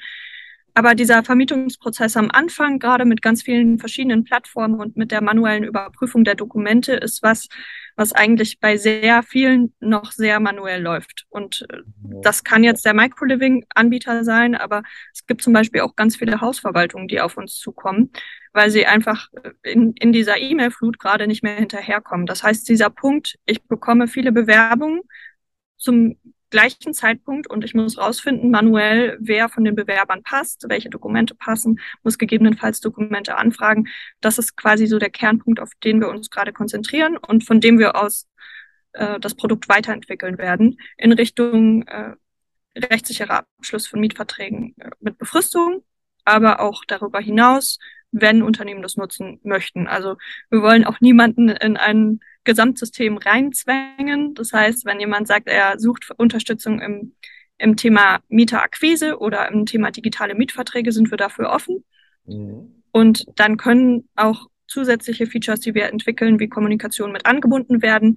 aber 0.78 0.94
dieser 0.94 1.24
Vermietungsprozess 1.24 2.16
am 2.16 2.30
Anfang, 2.30 2.78
gerade 2.78 3.04
mit 3.04 3.20
ganz 3.20 3.42
vielen 3.42 3.80
verschiedenen 3.80 4.22
Plattformen 4.22 4.78
und 4.78 4.96
mit 4.96 5.10
der 5.10 5.20
manuellen 5.20 5.64
Überprüfung 5.64 6.22
der 6.22 6.36
Dokumente, 6.36 6.92
ist 6.92 7.20
was, 7.20 7.48
was 7.96 8.12
eigentlich 8.12 8.60
bei 8.60 8.76
sehr 8.76 9.24
vielen 9.24 9.74
noch 9.80 10.12
sehr 10.12 10.38
manuell 10.38 10.80
läuft. 10.80 11.26
Und 11.30 11.66
äh, 11.68 11.78
das 12.22 12.44
kann 12.44 12.62
jetzt 12.62 12.84
der 12.84 12.94
Microliving-Anbieter 12.94 14.22
sein, 14.22 14.54
aber 14.54 14.84
es 15.12 15.26
gibt 15.26 15.42
zum 15.42 15.52
Beispiel 15.52 15.80
auch 15.80 15.96
ganz 15.96 16.14
viele 16.14 16.40
Hausverwaltungen, 16.40 17.08
die 17.08 17.20
auf 17.20 17.36
uns 17.36 17.56
zukommen, 17.56 18.12
weil 18.52 18.70
sie 18.70 18.86
einfach 18.86 19.26
äh, 19.42 19.72
in, 19.72 19.94
in 19.94 20.12
dieser 20.12 20.38
E-Mail-Flut 20.38 21.00
gerade 21.00 21.26
nicht 21.26 21.42
mehr 21.42 21.56
hinterherkommen. 21.56 22.26
Das 22.26 22.44
heißt, 22.44 22.68
dieser 22.68 22.90
Punkt, 22.90 23.36
ich 23.46 23.64
bekomme 23.64 24.06
viele 24.06 24.30
Bewerbungen 24.30 25.00
zum 25.76 26.16
gleichen 26.50 26.94
Zeitpunkt 26.94 27.48
und 27.48 27.64
ich 27.64 27.74
muss 27.74 27.98
rausfinden 27.98 28.50
manuell, 28.50 29.16
wer 29.20 29.48
von 29.48 29.64
den 29.64 29.74
Bewerbern 29.74 30.22
passt, 30.22 30.64
welche 30.68 30.90
Dokumente 30.90 31.34
passen, 31.34 31.80
muss 32.02 32.18
gegebenenfalls 32.18 32.80
Dokumente 32.80 33.36
anfragen. 33.36 33.88
Das 34.20 34.38
ist 34.38 34.56
quasi 34.56 34.86
so 34.86 34.98
der 34.98 35.10
Kernpunkt, 35.10 35.60
auf 35.60 35.70
den 35.84 36.00
wir 36.00 36.08
uns 36.08 36.30
gerade 36.30 36.52
konzentrieren 36.52 37.16
und 37.16 37.44
von 37.44 37.60
dem 37.60 37.78
wir 37.78 37.96
aus 37.96 38.26
äh, 38.92 39.20
das 39.20 39.34
Produkt 39.34 39.68
weiterentwickeln 39.68 40.38
werden 40.38 40.78
in 40.96 41.12
Richtung 41.12 41.82
äh, 41.86 42.14
rechtssicherer 42.76 43.44
Abschluss 43.58 43.86
von 43.86 44.00
Mietverträgen 44.00 44.74
äh, 44.78 44.90
mit 45.00 45.18
Befristung, 45.18 45.82
aber 46.24 46.60
auch 46.60 46.84
darüber 46.86 47.20
hinaus, 47.20 47.78
wenn 48.10 48.42
Unternehmen 48.42 48.82
das 48.82 48.96
nutzen 48.96 49.40
möchten. 49.42 49.86
Also 49.86 50.16
wir 50.50 50.62
wollen 50.62 50.84
auch 50.84 51.00
niemanden 51.00 51.48
in 51.48 51.76
einen 51.76 52.20
Gesamtsystem 52.44 53.18
reinzwängen. 53.18 54.34
Das 54.34 54.52
heißt, 54.52 54.84
wenn 54.86 55.00
jemand 55.00 55.28
sagt, 55.28 55.48
er 55.48 55.78
sucht 55.78 56.10
Unterstützung 56.16 56.80
im, 56.80 57.12
im 57.58 57.76
Thema 57.76 58.20
Mieterakquise 58.28 59.18
oder 59.18 59.48
im 59.50 59.66
Thema 59.66 59.90
digitale 59.90 60.34
Mietverträge, 60.34 60.92
sind 60.92 61.10
wir 61.10 61.18
dafür 61.18 61.50
offen. 61.50 61.84
Mhm. 62.24 62.82
Und 62.92 63.26
dann 63.36 63.56
können 63.56 64.08
auch 64.16 64.46
zusätzliche 64.66 65.26
Features, 65.26 65.60
die 65.60 65.74
wir 65.74 65.86
entwickeln, 65.86 66.40
wie 66.40 66.48
Kommunikation 66.48 67.12
mit 67.12 67.26
angebunden 67.26 67.82
werden. 67.82 68.16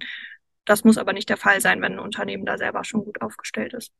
Das 0.64 0.84
muss 0.84 0.98
aber 0.98 1.12
nicht 1.12 1.28
der 1.28 1.36
Fall 1.36 1.60
sein, 1.60 1.82
wenn 1.82 1.94
ein 1.94 1.98
Unternehmen 1.98 2.46
da 2.46 2.56
selber 2.56 2.84
schon 2.84 3.04
gut 3.04 3.20
aufgestellt 3.20 3.74
ist. 3.74 3.92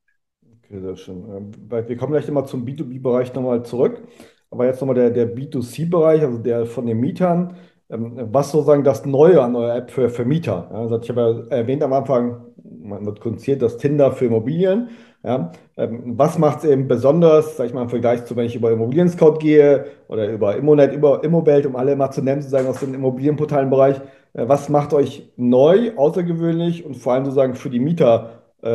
Okay, 0.64 0.80
sehr 0.80 0.96
schön. 0.96 1.24
Ähm, 1.28 1.88
wir 1.88 1.96
kommen 1.96 2.12
gleich 2.12 2.28
immer 2.28 2.46
zum 2.46 2.64
B2B-Bereich 2.64 3.34
nochmal 3.34 3.64
zurück. 3.64 4.02
Aber 4.52 4.66
jetzt 4.66 4.80
nochmal 4.80 4.96
der, 4.96 5.10
der 5.10 5.26
B2C-Bereich, 5.26 6.22
also 6.22 6.38
der 6.38 6.66
von 6.66 6.86
den 6.86 7.00
Mietern. 7.00 7.56
Ähm, 7.90 8.14
was 8.32 8.52
sozusagen 8.52 8.84
das 8.84 9.04
Neue 9.06 9.42
an 9.42 9.56
eurer 9.56 9.76
App 9.76 9.90
für, 9.90 10.10
für 10.10 10.24
Mieter? 10.24 10.70
Also 10.72 11.00
ich 11.00 11.08
habe 11.10 11.46
ja 11.50 11.56
erwähnt 11.58 11.82
am 11.82 11.92
Anfang, 11.94 12.42
man 12.82 13.04
wird 13.06 13.20
konziert 13.20 13.62
das 13.62 13.78
Tinder 13.78 14.12
für 14.12 14.26
Immobilien. 14.26 14.90
Ja, 15.24 15.52
ähm, 15.76 16.18
was 16.18 16.38
macht 16.38 16.58
es 16.64 16.70
eben 16.70 16.88
besonders, 16.88 17.56
sag 17.56 17.66
ich 17.66 17.74
mal, 17.74 17.82
im 17.82 17.88
Vergleich 17.90 18.24
zu, 18.24 18.36
wenn 18.36 18.46
ich 18.46 18.56
über 18.56 18.72
Immobilien-Scout 18.72 19.38
gehe 19.38 19.86
oder 20.08 20.28
über 20.28 20.56
Immonet, 20.56 20.92
über 20.92 21.22
Immowelt, 21.24 21.64
um 21.66 21.76
alle 21.76 21.94
mal 21.96 22.10
zu 22.10 22.22
nennen, 22.22 22.42
sozusagen 22.42 22.66
aus 22.68 22.80
dem 22.80 22.94
Immobilienportalenbereich. 22.94 23.98
Äh, 24.34 24.48
was 24.48 24.68
macht 24.68 24.92
euch 24.94 25.32
neu, 25.36 25.92
außergewöhnlich 25.96 26.84
und 26.84 26.96
vor 26.96 27.14
allem 27.14 27.24
sozusagen 27.24 27.54
für 27.54 27.70
die 27.70 27.80
Mieter 27.80 28.42
äh, 28.62 28.68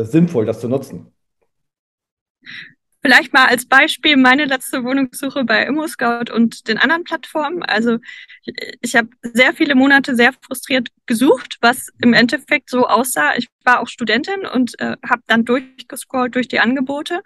äh, 0.00 0.04
sinnvoll, 0.04 0.44
das 0.46 0.60
zu 0.60 0.68
nutzen? 0.68 1.06
Vielleicht 3.04 3.32
mal 3.32 3.46
als 3.46 3.66
Beispiel 3.66 4.16
meine 4.16 4.44
letzte 4.44 4.84
Wohnungssuche 4.84 5.44
bei 5.44 5.66
ImmoScout 5.66 6.32
und 6.32 6.68
den 6.68 6.78
anderen 6.78 7.02
Plattformen. 7.02 7.64
Also 7.64 7.98
ich, 8.80 8.94
habe 8.94 9.08
sehr 9.22 9.54
viele 9.54 9.74
Monate 9.74 10.14
sehr 10.14 10.32
frustriert 10.32 10.88
gesucht, 11.06 11.58
was 11.60 11.88
im 12.00 12.14
Endeffekt 12.14 12.70
so 12.70 12.86
aussah. 12.86 13.34
Ich 13.36 13.48
war 13.64 13.80
auch 13.80 13.88
Studentin 13.88 14.46
und 14.46 14.78
äh, 14.80 14.96
habe 15.08 15.22
dann 15.26 15.44
durchgescrollt 15.44 16.36
durch 16.36 16.46
die 16.46 16.60
Angebote, 16.60 17.22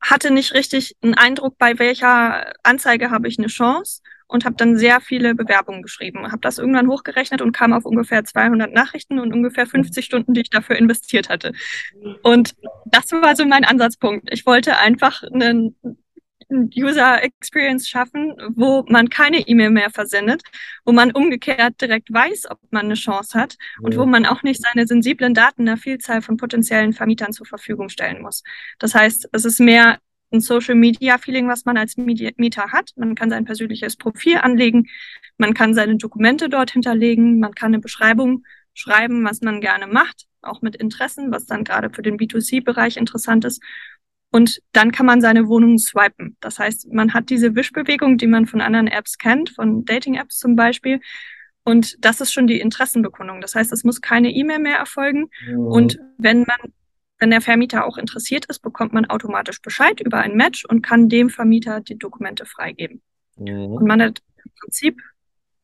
hatte 0.00 0.32
nicht 0.32 0.54
richtig 0.54 0.94
einen 1.02 1.14
Eindruck, 1.14 1.58
bei 1.58 1.80
welcher 1.80 2.52
Anzeige 2.62 3.10
habe 3.10 3.26
ich 3.26 3.38
eine 3.38 3.48
Chance 3.48 4.02
und 4.28 4.44
habe 4.44 4.56
dann 4.56 4.76
sehr 4.76 5.00
viele 5.00 5.34
Bewerbungen 5.34 5.82
geschrieben. 5.82 6.30
Habe 6.30 6.40
das 6.40 6.58
irgendwann 6.58 6.88
hochgerechnet 6.88 7.42
und 7.42 7.52
kam 7.52 7.72
auf 7.72 7.84
ungefähr 7.84 8.24
200 8.24 8.72
Nachrichten 8.72 9.18
und 9.18 9.32
ungefähr 9.32 9.66
50 9.66 10.04
Stunden, 10.04 10.34
die 10.34 10.42
ich 10.42 10.50
dafür 10.50 10.76
investiert 10.76 11.28
hatte. 11.28 11.52
Und 12.22 12.54
das 12.86 13.12
war 13.12 13.36
so 13.36 13.44
mein 13.44 13.64
Ansatzpunkt. 13.64 14.28
Ich 14.32 14.46
wollte 14.46 14.78
einfach 14.78 15.22
einen 15.22 15.76
User 16.50 17.22
Experience 17.22 17.88
schaffen, 17.88 18.34
wo 18.54 18.84
man 18.88 19.08
keine 19.08 19.40
E-Mail 19.48 19.70
mehr 19.70 19.90
versendet, 19.90 20.42
wo 20.84 20.92
man 20.92 21.10
umgekehrt 21.10 21.80
direkt 21.80 22.12
weiß, 22.12 22.50
ob 22.50 22.60
man 22.70 22.86
eine 22.86 22.94
Chance 22.94 23.38
hat 23.38 23.56
und 23.80 23.96
wo 23.96 24.06
man 24.06 24.26
auch 24.26 24.42
nicht 24.42 24.62
seine 24.62 24.86
sensiblen 24.86 25.34
Daten 25.34 25.62
einer 25.62 25.76
Vielzahl 25.76 26.22
von 26.22 26.36
potenziellen 26.36 26.92
Vermietern 26.92 27.32
zur 27.32 27.46
Verfügung 27.46 27.88
stellen 27.88 28.22
muss. 28.22 28.44
Das 28.78 28.94
heißt, 28.94 29.28
es 29.32 29.44
ist 29.44 29.58
mehr 29.58 29.98
ein 30.36 30.40
Social 30.40 30.74
Media 30.74 31.18
Feeling, 31.18 31.48
was 31.48 31.64
man 31.64 31.76
als 31.76 31.96
Mieter 31.96 32.72
hat. 32.72 32.90
Man 32.96 33.14
kann 33.14 33.30
sein 33.30 33.44
persönliches 33.44 33.96
Profil 33.96 34.38
anlegen, 34.38 34.86
man 35.38 35.54
kann 35.54 35.74
seine 35.74 35.96
Dokumente 35.96 36.48
dort 36.48 36.70
hinterlegen, 36.70 37.38
man 37.38 37.54
kann 37.54 37.74
eine 37.74 37.80
Beschreibung 37.80 38.44
schreiben, 38.74 39.24
was 39.24 39.40
man 39.40 39.60
gerne 39.60 39.86
macht, 39.86 40.26
auch 40.42 40.62
mit 40.62 40.76
Interessen, 40.76 41.32
was 41.32 41.46
dann 41.46 41.64
gerade 41.64 41.90
für 41.90 42.02
den 42.02 42.18
B2C-Bereich 42.18 42.96
interessant 42.96 43.44
ist. 43.44 43.62
Und 44.32 44.60
dann 44.72 44.92
kann 44.92 45.06
man 45.06 45.20
seine 45.20 45.48
Wohnung 45.48 45.78
swipen. 45.78 46.36
Das 46.40 46.58
heißt, 46.58 46.92
man 46.92 47.14
hat 47.14 47.30
diese 47.30 47.54
Wischbewegung, 47.54 48.18
die 48.18 48.26
man 48.26 48.46
von 48.46 48.60
anderen 48.60 48.86
Apps 48.86 49.18
kennt, 49.18 49.50
von 49.50 49.84
Dating-Apps 49.84 50.38
zum 50.38 50.56
Beispiel. 50.56 51.00
Und 51.64 52.04
das 52.04 52.20
ist 52.20 52.32
schon 52.32 52.46
die 52.46 52.60
Interessenbekundung. 52.60 53.40
Das 53.40 53.54
heißt, 53.54 53.72
es 53.72 53.82
muss 53.82 54.00
keine 54.00 54.30
E-Mail 54.30 54.58
mehr 54.58 54.76
erfolgen. 54.76 55.30
Mhm. 55.48 55.66
Und 55.66 55.98
wenn 56.18 56.40
man 56.40 56.58
wenn 57.18 57.30
der 57.30 57.40
Vermieter 57.40 57.86
auch 57.86 57.96
interessiert 57.96 58.46
ist, 58.46 58.60
bekommt 58.60 58.92
man 58.92 59.06
automatisch 59.06 59.62
Bescheid 59.62 60.00
über 60.00 60.18
ein 60.18 60.36
Match 60.36 60.64
und 60.64 60.82
kann 60.82 61.08
dem 61.08 61.30
Vermieter 61.30 61.80
die 61.80 61.98
Dokumente 61.98 62.44
freigeben. 62.44 63.02
Mhm. 63.36 63.72
Und 63.72 63.86
man 63.86 64.02
hat 64.02 64.22
im 64.44 64.50
Prinzip 64.60 65.00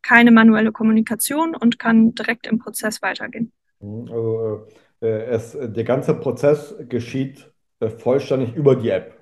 keine 0.02 0.30
manuelle 0.30 0.72
Kommunikation 0.72 1.54
und 1.54 1.78
kann 1.78 2.14
direkt 2.14 2.46
im 2.46 2.58
Prozess 2.58 3.02
weitergehen. 3.02 3.52
Mhm. 3.80 4.08
Also 4.10 4.66
äh, 5.00 5.24
es, 5.24 5.56
der 5.60 5.84
ganze 5.84 6.14
Prozess 6.14 6.74
geschieht 6.88 7.52
äh, 7.80 7.88
vollständig 7.88 8.54
über 8.54 8.76
die 8.76 8.90
App. 8.90 9.18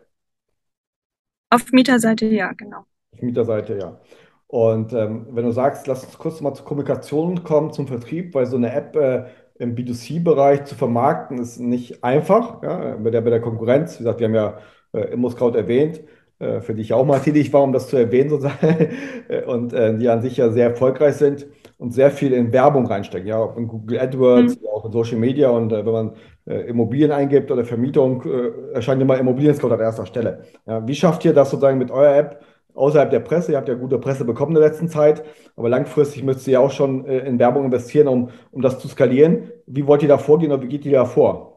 Auf 1.50 1.72
Mieterseite 1.72 2.26
ja, 2.26 2.52
genau. 2.52 2.84
Auf 3.12 3.22
Mieterseite 3.22 3.78
ja. 3.78 4.00
Und 4.46 4.92
ähm, 4.92 5.26
wenn 5.30 5.44
du 5.44 5.52
sagst, 5.52 5.86
lass 5.86 6.04
uns 6.04 6.18
kurz 6.18 6.40
mal 6.40 6.54
zur 6.54 6.64
Kommunikation 6.64 7.44
kommen, 7.44 7.72
zum 7.72 7.86
Vertrieb, 7.86 8.34
weil 8.34 8.46
so 8.46 8.56
eine 8.56 8.72
App 8.72 8.96
äh, 8.96 9.26
im 9.60 9.74
B2C-Bereich 9.74 10.64
zu 10.64 10.74
vermarkten, 10.74 11.38
ist 11.38 11.60
nicht 11.60 12.02
einfach. 12.02 12.62
Ja, 12.62 12.96
bei, 12.96 13.10
der, 13.10 13.20
bei 13.20 13.30
der 13.30 13.40
Konkurrenz, 13.40 13.94
wie 13.94 13.98
gesagt, 13.98 14.20
wir 14.20 14.26
haben 14.26 14.34
ja 14.34 14.58
äh, 14.92 15.12
ImmoScout 15.12 15.54
erwähnt, 15.54 16.00
äh, 16.38 16.60
für 16.60 16.74
die 16.74 16.80
ich 16.80 16.94
auch 16.94 17.04
mal 17.04 17.18
tätig 17.24 17.52
war, 17.52 17.62
um 17.62 17.72
das 17.72 17.88
zu 17.88 17.96
erwähnen 17.96 18.30
sozusagen, 18.30 18.88
und 19.46 19.72
äh, 19.74 19.96
die 19.98 20.08
an 20.08 20.22
sich 20.22 20.38
ja 20.38 20.50
sehr 20.50 20.70
erfolgreich 20.70 21.16
sind 21.16 21.46
und 21.76 21.92
sehr 21.92 22.10
viel 22.10 22.32
in 22.32 22.52
Werbung 22.52 22.86
reinstecken, 22.86 23.28
ja, 23.28 23.36
auch 23.36 23.56
in 23.56 23.68
Google 23.68 24.00
AdWords, 24.00 24.60
mhm. 24.60 24.66
auch 24.74 24.86
in 24.86 24.92
Social 24.92 25.18
Media 25.18 25.50
und 25.50 25.72
äh, 25.72 25.84
wenn 25.84 25.92
man 25.92 26.12
äh, 26.46 26.62
Immobilien 26.62 27.12
eingibt 27.12 27.50
oder 27.50 27.64
Vermietung, 27.66 28.22
äh, 28.24 28.74
erscheint 28.74 29.02
immer 29.02 29.18
Immobilien-Scout 29.18 29.72
an 29.72 29.80
erster 29.80 30.06
Stelle. 30.06 30.44
Ja, 30.66 30.86
wie 30.86 30.94
schafft 30.94 31.24
ihr 31.26 31.34
das 31.34 31.50
sozusagen 31.50 31.78
mit 31.78 31.90
eurer 31.90 32.16
App, 32.16 32.40
außerhalb 32.74 33.10
der 33.10 33.20
Presse. 33.20 33.52
Ihr 33.52 33.58
habt 33.58 33.68
ja 33.68 33.74
gute 33.74 33.98
Presse 33.98 34.24
bekommen 34.24 34.54
in 34.54 34.60
der 34.60 34.70
letzten 34.70 34.88
Zeit, 34.88 35.24
aber 35.56 35.68
langfristig 35.68 36.22
müsst 36.22 36.46
ihr 36.46 36.54
ja 36.54 36.60
auch 36.60 36.70
schon 36.70 37.06
äh, 37.06 37.20
in 37.20 37.38
Werbung 37.38 37.64
investieren, 37.64 38.08
um, 38.08 38.30
um 38.50 38.62
das 38.62 38.78
zu 38.78 38.88
skalieren. 38.88 39.50
Wie 39.66 39.86
wollt 39.86 40.02
ihr 40.02 40.08
da 40.08 40.18
vorgehen 40.18 40.52
oder 40.52 40.62
wie 40.62 40.68
geht 40.68 40.84
ihr 40.84 40.92
da 40.92 41.04
vor? 41.04 41.50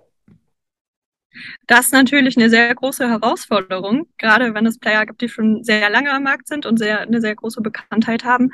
Das 1.67 1.88
ist 1.88 1.93
natürlich 1.93 2.38
eine 2.38 2.50
sehr 2.50 2.74
große 2.74 3.10
Herausforderung, 3.10 4.08
gerade 4.17 4.53
wenn 4.53 4.65
es 4.65 4.77
Player 4.77 5.05
gibt, 5.05 5.22
die 5.22 5.29
schon 5.29 5.63
sehr 5.63 5.89
lange 5.89 6.12
am 6.12 6.24
Markt 6.24 6.48
sind 6.48 6.65
und 6.65 6.77
sehr, 6.77 7.01
eine 7.01 7.22
sehr 7.22 7.36
große 7.36 7.62
Bekanntheit 7.62 8.24
haben. 8.24 8.51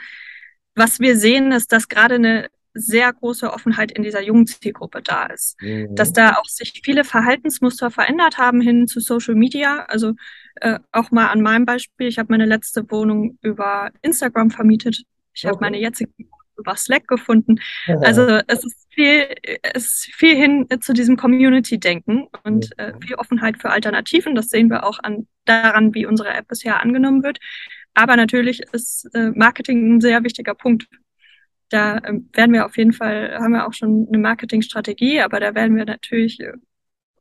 Was 0.75 0.99
wir 0.99 1.17
sehen, 1.17 1.51
ist, 1.51 1.73
dass 1.73 1.89
gerade 1.89 2.15
eine 2.15 2.49
sehr 2.73 3.11
große 3.11 3.51
Offenheit 3.51 3.91
in 3.91 4.03
dieser 4.03 4.21
jungen 4.21 4.47
Zielgruppe 4.47 5.01
da 5.01 5.25
ist. 5.25 5.61
Mhm. 5.61 5.95
Dass 5.95 6.13
da 6.13 6.35
auch 6.35 6.45
sich 6.45 6.81
viele 6.83 7.03
Verhaltensmuster 7.03 7.91
verändert 7.91 8.37
haben 8.37 8.61
hin 8.61 8.87
zu 8.87 8.99
Social 8.99 9.35
Media. 9.35 9.85
Also 9.87 10.13
äh, 10.61 10.79
auch 10.91 11.11
mal 11.11 11.27
an 11.27 11.41
meinem 11.41 11.65
Beispiel, 11.65 12.07
ich 12.07 12.17
habe 12.17 12.31
meine 12.31 12.45
letzte 12.45 12.89
Wohnung 12.91 13.37
über 13.41 13.91
Instagram 14.01 14.51
vermietet. 14.51 15.03
Ich 15.33 15.45
okay. 15.45 15.49
habe 15.49 15.61
meine 15.61 15.79
jetzige 15.79 16.11
über 16.57 16.75
Slack 16.75 17.07
gefunden. 17.07 17.55
Also 18.01 18.41
es 18.47 18.65
ist 18.65 18.87
viel, 18.89 19.33
es 19.63 19.85
ist 19.85 20.13
viel 20.13 20.35
hin 20.35 20.67
zu 20.81 20.91
diesem 20.91 21.15
Community-Denken 21.15 22.27
und 22.43 22.77
äh, 22.77 22.91
viel 22.99 23.15
Offenheit 23.15 23.61
für 23.61 23.69
Alternativen. 23.69 24.35
Das 24.35 24.49
sehen 24.49 24.69
wir 24.69 24.85
auch 24.85 24.99
an 25.01 25.25
daran, 25.45 25.93
wie 25.93 26.05
unsere 26.05 26.29
App 26.29 26.49
bisher 26.49 26.81
angenommen 26.81 27.23
wird. 27.23 27.39
Aber 27.93 28.17
natürlich 28.17 28.61
ist 28.73 29.09
äh, 29.13 29.31
Marketing 29.31 29.95
ein 29.95 30.01
sehr 30.01 30.21
wichtiger 30.25 30.53
Punkt 30.53 30.89
da 31.69 31.99
ähm, 32.03 32.29
werden 32.33 32.53
wir 32.53 32.65
auf 32.65 32.77
jeden 32.77 32.93
Fall, 32.93 33.37
haben 33.39 33.53
wir 33.53 33.67
auch 33.67 33.73
schon 33.73 34.07
eine 34.07 34.17
Marketingstrategie, 34.17 35.21
aber 35.21 35.39
da 35.39 35.55
werden 35.55 35.75
wir 35.75 35.85
natürlich 35.85 36.39
äh, 36.39 36.53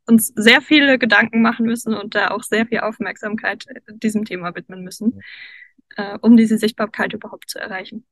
uns 0.09 0.33
sehr 0.35 0.61
viele 0.61 0.97
Gedanken 0.97 1.41
machen 1.41 1.65
müssen 1.65 1.93
und 1.93 2.15
da 2.15 2.31
auch 2.31 2.43
sehr 2.43 2.65
viel 2.65 2.79
Aufmerksamkeit 2.79 3.65
äh, 3.67 3.79
diesem 3.93 4.25
Thema 4.25 4.55
widmen 4.55 4.83
müssen, 4.83 5.21
äh, 5.95 6.17
um 6.19 6.35
diese 6.35 6.57
Sichtbarkeit 6.57 7.13
überhaupt 7.13 7.49
zu 7.49 7.59
erreichen. 7.59 8.05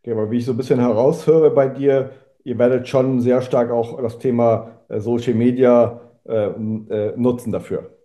Okay, 0.00 0.12
aber 0.12 0.30
wie 0.30 0.38
ich 0.38 0.44
so 0.44 0.52
ein 0.52 0.56
bisschen 0.56 0.80
heraushöre 0.80 1.50
bei 1.50 1.68
dir, 1.68 2.10
ihr 2.42 2.58
werdet 2.58 2.88
schon 2.88 3.20
sehr 3.20 3.40
stark 3.40 3.70
auch 3.70 4.02
das 4.02 4.18
Thema 4.18 4.82
äh, 4.88 5.00
Social 5.00 5.34
Media 5.34 6.00
äh, 6.26 6.48
äh, 6.48 7.16
nutzen 7.16 7.52
dafür. 7.52 7.96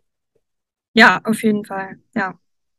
Ja, 0.94 1.20
auf 1.24 1.41
jeden 1.44 1.65
Fall, 1.65 1.98
ja. 2.15 2.38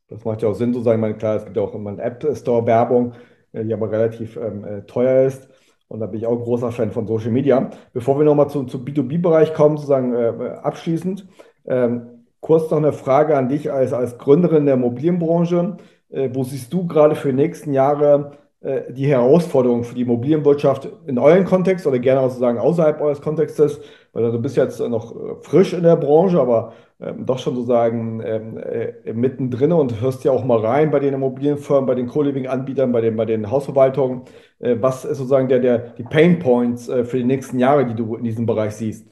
Das 0.08 0.24
macht 0.24 0.42
ja 0.42 0.48
auch 0.48 0.54
Sinn, 0.54 0.72
sozusagen. 0.72 0.98
Ich 0.98 1.02
meine, 1.02 1.16
klar, 1.16 1.36
es 1.36 1.44
gibt 1.44 1.56
ja 1.56 1.62
auch 1.62 1.74
immer 1.74 1.90
eine 1.90 2.02
App 2.02 2.26
Store 2.34 2.66
Werbung, 2.66 3.14
äh, 3.52 3.64
die 3.64 3.74
aber 3.74 3.90
relativ 3.90 4.36
ähm, 4.36 4.64
äh, 4.64 4.82
teuer 4.82 5.26
ist. 5.26 5.49
Und 5.90 5.98
da 5.98 6.06
bin 6.06 6.20
ich 6.20 6.26
auch 6.26 6.38
ein 6.38 6.44
großer 6.44 6.70
Fan 6.70 6.92
von 6.92 7.08
Social 7.08 7.32
Media. 7.32 7.68
Bevor 7.92 8.16
wir 8.16 8.24
nochmal 8.24 8.48
zum, 8.48 8.68
zum 8.68 8.84
B2B-Bereich 8.84 9.54
kommen, 9.54 9.76
sozusagen 9.76 10.14
äh, 10.14 10.58
abschließend, 10.62 11.26
ähm, 11.66 12.24
kurz 12.38 12.70
noch 12.70 12.78
eine 12.78 12.92
Frage 12.92 13.36
an 13.36 13.48
dich 13.48 13.72
als, 13.72 13.92
als 13.92 14.16
Gründerin 14.16 14.66
der 14.66 14.74
Immobilienbranche. 14.74 15.78
Äh, 16.10 16.30
wo 16.32 16.44
siehst 16.44 16.72
du 16.72 16.86
gerade 16.86 17.16
für 17.16 17.30
die 17.30 17.34
nächsten 17.34 17.72
Jahre 17.72 18.32
äh, 18.60 18.92
die 18.92 19.08
Herausforderungen 19.08 19.82
für 19.82 19.96
die 19.96 20.02
Immobilienwirtschaft 20.02 20.88
in 21.08 21.18
eurem 21.18 21.44
Kontext 21.44 21.84
oder 21.88 21.98
gerne 21.98 22.20
auch 22.20 22.28
sozusagen 22.28 22.58
außerhalb 22.58 23.00
eures 23.00 23.20
Kontextes? 23.20 23.80
Weil 24.12 24.30
du 24.30 24.40
bist 24.40 24.56
jetzt 24.56 24.78
noch 24.78 25.16
äh, 25.16 25.34
frisch 25.40 25.72
in 25.72 25.82
der 25.82 25.96
Branche, 25.96 26.40
aber 26.40 26.72
ähm, 27.00 27.24
doch 27.24 27.38
schon 27.38 27.54
sozusagen 27.54 28.20
ähm, 28.22 28.58
äh, 28.58 29.12
mittendrin 29.12 29.72
und 29.72 30.00
hörst 30.00 30.22
ja 30.24 30.32
auch 30.32 30.44
mal 30.44 30.58
rein 30.58 30.90
bei 30.90 30.98
den 30.98 31.14
Immobilienfirmen, 31.14 31.86
bei 31.86 31.94
den 31.94 32.06
Co-Living-Anbietern, 32.06 32.92
bei 32.92 33.00
den, 33.00 33.16
bei 33.16 33.24
den 33.24 33.50
Hausverwaltungen. 33.50 34.22
Äh, 34.58 34.76
was 34.80 35.04
ist 35.06 35.18
sozusagen 35.18 35.48
der, 35.48 35.60
der, 35.60 35.78
die 35.78 36.02
Pain 36.02 36.38
Points 36.38 36.88
äh, 36.88 37.04
für 37.04 37.16
die 37.16 37.24
nächsten 37.24 37.58
Jahre, 37.58 37.86
die 37.86 37.94
du 37.94 38.16
in 38.16 38.24
diesem 38.24 38.44
Bereich 38.44 38.72
siehst? 38.72 39.06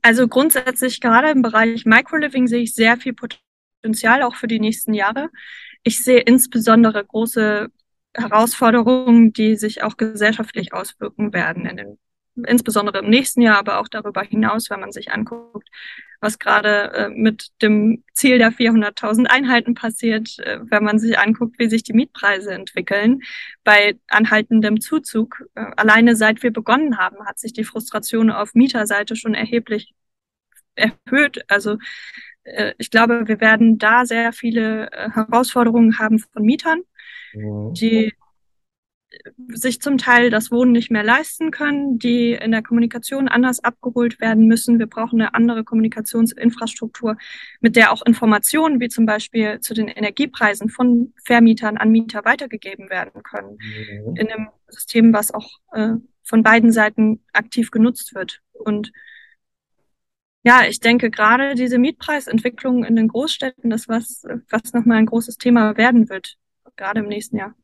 Also 0.00 0.26
grundsätzlich 0.26 1.00
gerade 1.00 1.30
im 1.30 1.42
Bereich 1.42 1.84
Microliving 1.84 2.46
sehe 2.46 2.62
ich 2.62 2.74
sehr 2.74 2.96
viel 2.96 3.14
Potenzial 3.14 4.22
auch 4.22 4.34
für 4.34 4.48
die 4.48 4.60
nächsten 4.60 4.94
Jahre. 4.94 5.28
Ich 5.82 6.02
sehe 6.02 6.20
insbesondere 6.20 7.04
große 7.04 7.68
Herausforderungen, 8.14 9.32
die 9.32 9.56
sich 9.56 9.82
auch 9.82 9.96
gesellschaftlich 9.96 10.72
auswirken 10.72 11.32
werden 11.32 11.66
in 11.66 11.76
den 11.76 11.98
insbesondere 12.46 13.00
im 13.00 13.10
nächsten 13.10 13.42
Jahr, 13.42 13.58
aber 13.58 13.78
auch 13.78 13.88
darüber 13.88 14.22
hinaus, 14.22 14.70
wenn 14.70 14.80
man 14.80 14.92
sich 14.92 15.12
anguckt, 15.12 15.68
was 16.22 16.38
gerade 16.38 16.92
äh, 16.92 17.08
mit 17.08 17.48
dem 17.60 18.04
Ziel 18.14 18.38
der 18.38 18.52
400.000 18.52 19.26
Einheiten 19.26 19.74
passiert, 19.74 20.38
äh, 20.38 20.60
wenn 20.62 20.84
man 20.84 20.98
sich 21.00 21.18
anguckt, 21.18 21.58
wie 21.58 21.68
sich 21.68 21.82
die 21.82 21.92
Mietpreise 21.92 22.52
entwickeln. 22.52 23.22
Bei 23.64 23.98
anhaltendem 24.08 24.80
Zuzug, 24.80 25.44
äh, 25.54 25.66
alleine 25.76 26.14
seit 26.14 26.42
wir 26.44 26.52
begonnen 26.52 26.96
haben, 26.98 27.26
hat 27.26 27.40
sich 27.40 27.52
die 27.52 27.64
Frustration 27.64 28.30
auf 28.30 28.54
Mieterseite 28.54 29.16
schon 29.16 29.34
erheblich 29.34 29.94
erhöht. 30.76 31.44
Also 31.48 31.78
äh, 32.44 32.74
ich 32.78 32.90
glaube, 32.90 33.26
wir 33.26 33.40
werden 33.40 33.78
da 33.78 34.06
sehr 34.06 34.32
viele 34.32 34.92
äh, 34.92 35.10
Herausforderungen 35.10 35.98
haben 35.98 36.20
von 36.20 36.44
Mietern, 36.44 36.82
mhm. 37.34 37.74
die 37.74 38.14
sich 39.48 39.80
zum 39.80 39.98
Teil 39.98 40.30
das 40.30 40.50
Wohnen 40.50 40.72
nicht 40.72 40.90
mehr 40.90 41.02
leisten 41.02 41.50
können, 41.50 41.98
die 41.98 42.32
in 42.32 42.50
der 42.50 42.62
Kommunikation 42.62 43.28
anders 43.28 43.62
abgeholt 43.62 44.20
werden 44.20 44.46
müssen. 44.46 44.78
Wir 44.78 44.86
brauchen 44.86 45.20
eine 45.20 45.34
andere 45.34 45.64
Kommunikationsinfrastruktur, 45.64 47.16
mit 47.60 47.76
der 47.76 47.92
auch 47.92 48.02
Informationen 48.04 48.80
wie 48.80 48.88
zum 48.88 49.06
Beispiel 49.06 49.60
zu 49.60 49.74
den 49.74 49.88
Energiepreisen 49.88 50.68
von 50.68 51.12
Vermietern 51.24 51.76
an 51.76 51.90
Mieter 51.90 52.24
weitergegeben 52.24 52.90
werden 52.90 53.22
können. 53.22 53.58
Mhm. 53.58 54.16
In 54.16 54.30
einem 54.30 54.48
System, 54.68 55.12
was 55.12 55.32
auch 55.32 55.50
äh, 55.72 55.94
von 56.22 56.42
beiden 56.42 56.72
Seiten 56.72 57.20
aktiv 57.32 57.70
genutzt 57.70 58.14
wird. 58.14 58.40
Und 58.52 58.92
ja, 60.44 60.64
ich 60.64 60.80
denke 60.80 61.10
gerade 61.10 61.54
diese 61.54 61.78
Mietpreisentwicklung 61.78 62.84
in 62.84 62.96
den 62.96 63.08
Großstädten 63.08 63.70
ist 63.70 63.88
was, 63.88 64.24
was 64.50 64.72
nochmal 64.72 64.98
ein 64.98 65.06
großes 65.06 65.36
Thema 65.36 65.76
werden 65.76 66.08
wird, 66.08 66.36
gerade 66.76 67.00
im 67.00 67.08
nächsten 67.08 67.36
Jahr. 67.36 67.54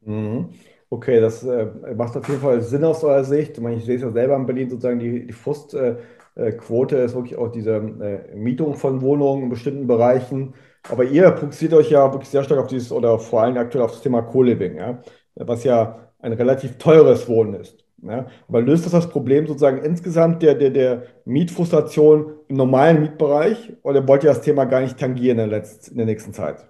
Mhm. 0.00 0.50
Okay, 0.92 1.20
das 1.20 1.42
äh, 1.42 1.68
macht 1.96 2.14
auf 2.18 2.28
jeden 2.28 2.42
Fall 2.42 2.60
Sinn 2.60 2.84
aus 2.84 3.02
eurer 3.02 3.24
Sicht. 3.24 3.52
Ich, 3.52 3.60
meine, 3.62 3.76
ich 3.76 3.84
sehe 3.86 3.96
es 3.96 4.02
ja 4.02 4.10
selber 4.10 4.36
in 4.36 4.44
Berlin 4.44 4.68
sozusagen, 4.68 4.98
die, 4.98 5.26
die 5.26 5.32
Frustquote 5.32 6.98
äh, 6.98 7.04
ist 7.06 7.14
wirklich 7.14 7.38
auch 7.38 7.50
diese 7.50 7.76
äh, 7.76 8.36
Mietung 8.36 8.74
von 8.74 9.00
Wohnungen 9.00 9.44
in 9.44 9.48
bestimmten 9.48 9.86
Bereichen. 9.86 10.52
Aber 10.90 11.04
ihr 11.04 11.34
fokussiert 11.34 11.72
euch 11.72 11.90
ja 11.90 12.12
wirklich 12.12 12.28
sehr 12.28 12.44
stark 12.44 12.60
auf 12.60 12.66
dieses 12.66 12.92
oder 12.92 13.18
vor 13.18 13.40
allem 13.42 13.56
aktuell 13.56 13.84
auf 13.84 13.92
das 13.92 14.02
Thema 14.02 14.20
Co-Living, 14.20 14.76
ja? 14.76 15.00
was 15.36 15.64
ja 15.64 16.10
ein 16.18 16.34
relativ 16.34 16.76
teures 16.76 17.26
Wohnen 17.26 17.54
ist. 17.54 17.86
Ja? 18.02 18.26
Aber 18.46 18.60
löst 18.60 18.84
das 18.84 18.92
das 18.92 19.08
Problem 19.08 19.46
sozusagen 19.46 19.78
insgesamt 19.82 20.42
der, 20.42 20.54
der, 20.56 20.70
der 20.70 21.04
Mietfrustration 21.24 22.34
im 22.48 22.56
normalen 22.56 23.00
Mietbereich 23.00 23.72
oder 23.82 24.06
wollt 24.06 24.24
ihr 24.24 24.30
das 24.30 24.42
Thema 24.42 24.66
gar 24.66 24.82
nicht 24.82 24.98
tangieren 24.98 25.38
in 25.38 25.48
der, 25.48 25.58
letzten, 25.58 25.92
in 25.92 25.96
der 25.96 26.06
nächsten 26.06 26.34
Zeit? 26.34 26.66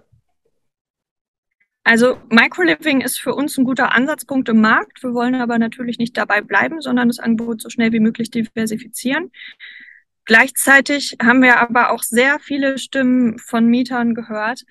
Also 1.83 2.17
Microliving 2.29 3.01
ist 3.01 3.19
für 3.19 3.35
uns 3.35 3.57
ein 3.57 3.65
guter 3.65 3.91
Ansatzpunkt 3.91 4.47
im 4.47 4.61
Markt. 4.61 5.03
Wir 5.03 5.13
wollen 5.13 5.35
aber 5.35 5.59
natürlich 5.59 5.97
nicht 5.97 6.15
dabei 6.17 6.41
bleiben, 6.41 6.81
sondern 6.81 7.09
das 7.09 7.19
Angebot 7.19 7.61
so 7.61 7.69
schnell 7.69 7.91
wie 7.91 7.99
möglich 7.99 8.31
diversifizieren. 8.31 9.31
Gleichzeitig 10.25 11.17
haben 11.21 11.41
wir 11.41 11.59
aber 11.59 11.91
auch 11.91 12.01
sehr 12.01 12.39
viele 12.39 12.77
Stimmen 12.77 13.37
von 13.37 13.65
Mietern 13.65 14.15
gehört, 14.15 14.63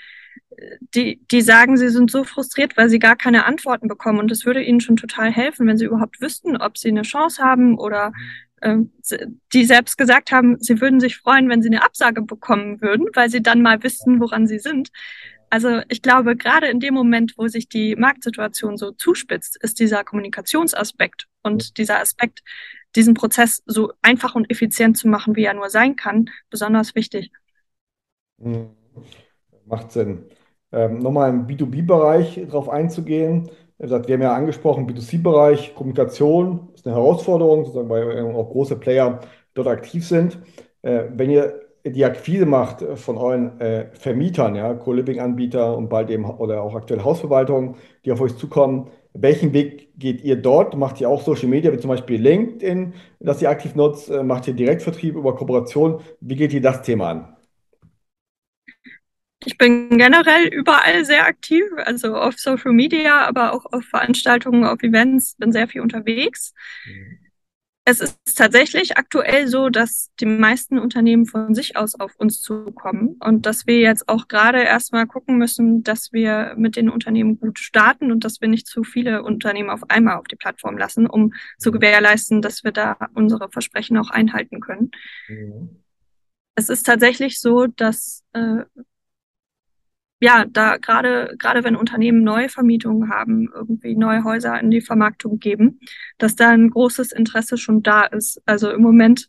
die, 0.95 1.21
die 1.31 1.43
sagen, 1.43 1.77
sie 1.77 1.89
sind 1.89 2.11
so 2.11 2.25
frustriert, 2.25 2.77
weil 2.77 2.89
sie 2.89 2.99
gar 2.99 3.17
keine 3.17 3.45
Antworten 3.45 3.89
bekommen. 3.89 4.19
Und 4.19 4.31
es 4.31 4.47
würde 4.47 4.63
ihnen 4.63 4.81
schon 4.81 4.97
total 4.97 5.31
helfen, 5.31 5.67
wenn 5.67 5.79
sie 5.79 5.87
überhaupt 5.87 6.21
wüssten, 6.21 6.57
ob 6.57 6.79
sie 6.79 6.89
eine 6.89 7.03
Chance 7.03 7.43
haben 7.43 7.79
oder 7.79 8.13
äh, 8.61 8.79
die 9.53 9.65
selbst 9.65 9.99
gesagt 9.99 10.33
haben, 10.33 10.59
sie 10.61 10.81
würden 10.81 11.01
sich 11.01 11.19
freuen, 11.19 11.49
wenn 11.49 11.63
sie 11.63 11.69
eine 11.69 11.85
Absage 11.85 12.23
bekommen 12.23 12.81
würden, 12.81 13.09
weil 13.15 13.29
sie 13.31 13.43
dann 13.43 13.63
mal 13.63 13.83
wissen, 13.83 14.21
woran 14.21 14.47
sie 14.47 14.59
sind. 14.59 14.91
Also 15.53 15.83
ich 15.91 16.01
glaube, 16.01 16.35
gerade 16.35 16.69
in 16.69 16.81
dem 16.81 16.95
Moment, 16.95 17.35
wo 17.37 17.47
sich 17.47 17.69
die 17.69 17.95
Marktsituation 17.95 18.79
so 18.79 18.93
zuspitzt, 18.93 19.63
ist 19.63 19.81
dieser 19.81 20.03
Kommunikationsaspekt 20.03 21.29
und 21.43 21.77
dieser 21.77 22.01
Aspekt, 22.01 22.43
diesen 22.97 23.13
Prozess 23.13 23.63
so 23.67 23.93
einfach 24.01 24.35
und 24.35 24.51
effizient 24.51 24.97
zu 24.97 25.09
machen, 25.09 25.37
wie 25.37 25.45
er 25.45 25.53
nur 25.53 25.69
sein 25.69 25.95
kann, 25.95 26.31
besonders 26.49 26.95
wichtig. 26.95 27.31
Hm. 28.41 28.71
Macht 29.67 29.93
Sinn. 29.93 30.25
Ähm, 30.73 31.01
nochmal 31.01 31.29
im 31.29 31.47
B2B-Bereich 31.47 32.47
drauf 32.49 32.71
einzugehen. 32.71 33.51
Wir 33.77 33.91
haben 33.91 34.23
ja 34.23 34.35
angesprochen, 34.35 34.89
B2C-Bereich, 34.89 35.75
Kommunikation 35.75 36.71
ist 36.73 36.87
eine 36.87 36.97
Herausforderung, 36.97 37.67
sozusagen, 37.67 37.91
weil 37.91 38.23
auch 38.23 38.49
große 38.49 38.77
Player 38.77 39.21
dort 39.53 39.69
aktiv 39.69 40.09
sind. 40.09 40.39
Äh, 40.81 41.09
wenn 41.11 41.29
ihr 41.29 41.62
die 41.85 42.05
Akquise 42.05 42.47
macht 42.47 42.83
von 42.95 43.17
euren 43.17 43.61
äh, 43.61 43.87
Vermietern, 43.95 44.55
ja, 44.55 44.75
Co-Living-Anbieter 44.75 45.77
und 45.77 45.89
bald 45.89 46.11
eben 46.11 46.25
oder 46.25 46.63
auch 46.63 46.75
aktuell 46.75 47.03
Hausverwaltungen, 47.03 47.77
die 48.05 48.13
auf 48.13 48.21
euch 48.21 48.37
zukommen, 48.37 48.91
welchen 49.15 49.53
Weg 49.53 49.91
geht 49.99 50.23
ihr 50.23 50.37
dort? 50.37 50.77
Macht 50.77 51.01
ihr 51.01 51.09
auch 51.09 51.23
Social 51.23 51.49
Media, 51.49 51.73
wie 51.73 51.79
zum 51.79 51.91
Beispiel 51.91 52.21
LinkedIn, 52.21 52.95
das 53.21 53.43
ihr 53.43 53.51
aktiv 53.51 53.75
nutzt? 53.75 54.11
Äh, 54.11 54.23
macht 54.23 54.47
ihr 54.47 54.55
Direktvertrieb 54.55 55.17
über 55.17 55.35
Kooperation? 55.35 56.01
Wie 56.21 56.37
geht 56.37 56.53
ihr 56.53 56.63
das 56.63 56.83
Thema 56.83 57.11
an? 57.11 57.37
Ich 59.45 59.59
bin 59.59 59.99
generell 59.99 60.47
überall 60.47 61.05
sehr 61.05 61.27
aktiv, 61.27 61.65
also 61.77 62.15
auf 62.15 62.39
Social 62.39 62.73
Media, 62.73 63.27
aber 63.27 63.53
auch 63.53 63.67
auf 63.73 63.83
Veranstaltungen, 63.83 64.65
auf 64.65 64.85
Events, 64.85 65.35
bin 65.37 65.51
sehr 65.51 65.67
viel 65.67 65.81
unterwegs. 65.81 66.55
Mhm 66.87 67.22
es 67.85 68.01
ist 68.01 68.17
tatsächlich 68.37 68.97
aktuell 68.97 69.49
so, 69.49 69.69
dass 69.69 70.11
die 70.21 70.27
meisten 70.27 70.79
Unternehmen 70.79 71.27
von 71.27 71.53
sich 71.55 71.77
aus 71.77 71.97
auf 71.99 72.15
uns 72.17 72.41
zukommen 72.41 73.17
und 73.19 73.45
dass 73.45 73.67
wir 73.67 73.81
jetzt 73.81 74.09
auch 74.09 74.29
gerade 74.29 74.63
erstmal 74.63 75.07
gucken 75.07 75.37
müssen, 75.37 75.83
dass 75.83 76.13
wir 76.13 76.55
mit 76.57 76.77
den 76.77 76.89
Unternehmen 76.89 77.41
gut 77.41 77.59
starten 77.59 78.13
und 78.13 78.25
dass 78.25 78.41
wir 78.41 78.49
nicht 78.49 78.69
zu 78.69 78.85
viele 78.85 79.25
Unternehmen 79.25 79.71
auf 79.71 79.91
einmal 79.91 80.17
auf 80.17 80.29
die 80.29 80.37
Plattform 80.37 80.79
lassen, 80.79 81.09
um 81.09 81.33
zu 81.59 81.73
gewährleisten, 81.73 82.41
dass 82.41 82.63
wir 82.63 82.71
da 82.71 82.97
unsere 83.15 83.51
Versprechen 83.51 83.97
auch 83.97 84.11
einhalten 84.11 84.61
können. 84.61 84.93
Mhm. 85.29 85.83
Es 86.55 86.69
ist 86.69 86.85
tatsächlich 86.85 87.41
so, 87.41 87.67
dass 87.67 88.23
äh, 88.33 88.65
ja, 90.23 90.45
da 90.45 90.77
gerade, 90.77 91.35
gerade 91.37 91.65
wenn 91.65 91.75
Unternehmen 91.75 92.23
neue 92.23 92.49
Vermietungen 92.49 93.11
haben, 93.11 93.51
irgendwie 93.53 93.97
neue 93.97 94.23
Häuser 94.23 94.59
in 94.61 94.71
die 94.71 94.81
Vermarktung 94.81 95.41
geben, 95.41 95.81
dass 96.17 96.37
da 96.37 96.51
ein 96.51 96.71
großes 96.71 97.11
Interesse 97.11 97.59
schon 97.59 97.83
da 97.83 98.05
ist. 98.05 98.41
Also 98.47 98.71
im 98.71 98.83
Moment 98.83 99.29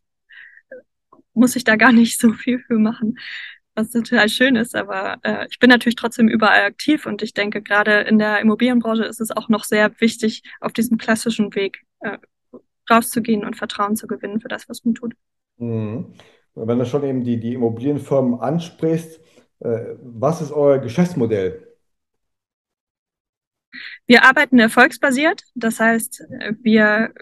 muss 1.34 1.56
ich 1.56 1.63
da 1.63 1.77
gar 1.77 1.91
nicht 1.91 2.19
so 2.21 2.32
viel 2.34 2.60
für 2.60 2.77
machen, 2.77 3.17
was 3.73 3.89
total 3.89 4.29
schön 4.29 4.56
ist. 4.56 4.75
Aber 4.75 5.17
äh, 5.23 5.47
ich 5.49 5.58
bin 5.58 5.71
natürlich 5.71 5.95
trotzdem 5.95 6.27
überall 6.27 6.62
aktiv 6.62 7.08
und 7.08 7.23
ich 7.23 7.34
denke, 7.34 7.63
gerade 7.63 8.01
in 8.01 8.19
der 8.19 8.39
Immobilienbranche 8.39 9.06
ist 9.06 9.19
es 9.19 9.32
auch 9.32 9.49
noch 9.49 9.63
sehr 9.63 9.99
wichtig, 9.99 10.43
auf 10.62 10.73
diesem 10.73 10.99
klassischen 10.99 11.56
Weg 11.56 11.82
äh, 12.01 12.19
rauszugehen 12.88 13.43
und 13.43 13.56
Vertrauen 13.56 13.95
zu 13.95 14.06
gewinnen 14.06 14.41
für 14.41 14.47
das, 14.47 14.69
was 14.69 14.86
man 14.86 14.93
tut. 14.93 15.15
Mhm. 15.58 16.13
Wenn 16.53 16.77
du 16.77 16.86
schon 16.86 17.03
eben 17.03 17.23
die, 17.23 17.39
die 17.39 17.56
Immobilienfirmen 17.56 18.39
ansprichst, 18.39 19.19
äh, 19.19 19.23
was 19.63 20.41
ist 20.41 20.52
euer 20.52 20.80
Geschäftsmodell? 20.80 21.67
Wir 24.06 24.23
arbeiten 24.23 24.60
erfolgsbasiert. 24.60 25.43
Das 25.56 25.80
heißt, 25.80 26.23
wir 26.62 27.13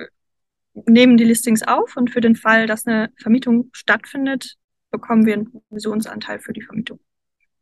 nehmen 0.73 1.17
die 1.17 1.23
Listings 1.23 1.63
auf 1.63 1.97
und 1.97 2.09
für 2.09 2.21
den 2.21 2.35
Fall, 2.35 2.67
dass 2.67 2.87
eine 2.87 3.09
Vermietung 3.17 3.69
stattfindet, 3.73 4.57
bekommen 4.89 5.25
wir 5.25 5.33
einen 5.33 5.51
Provisionsanteil 5.51 6.39
für 6.39 6.53
die 6.53 6.61
Vermietung. 6.61 6.99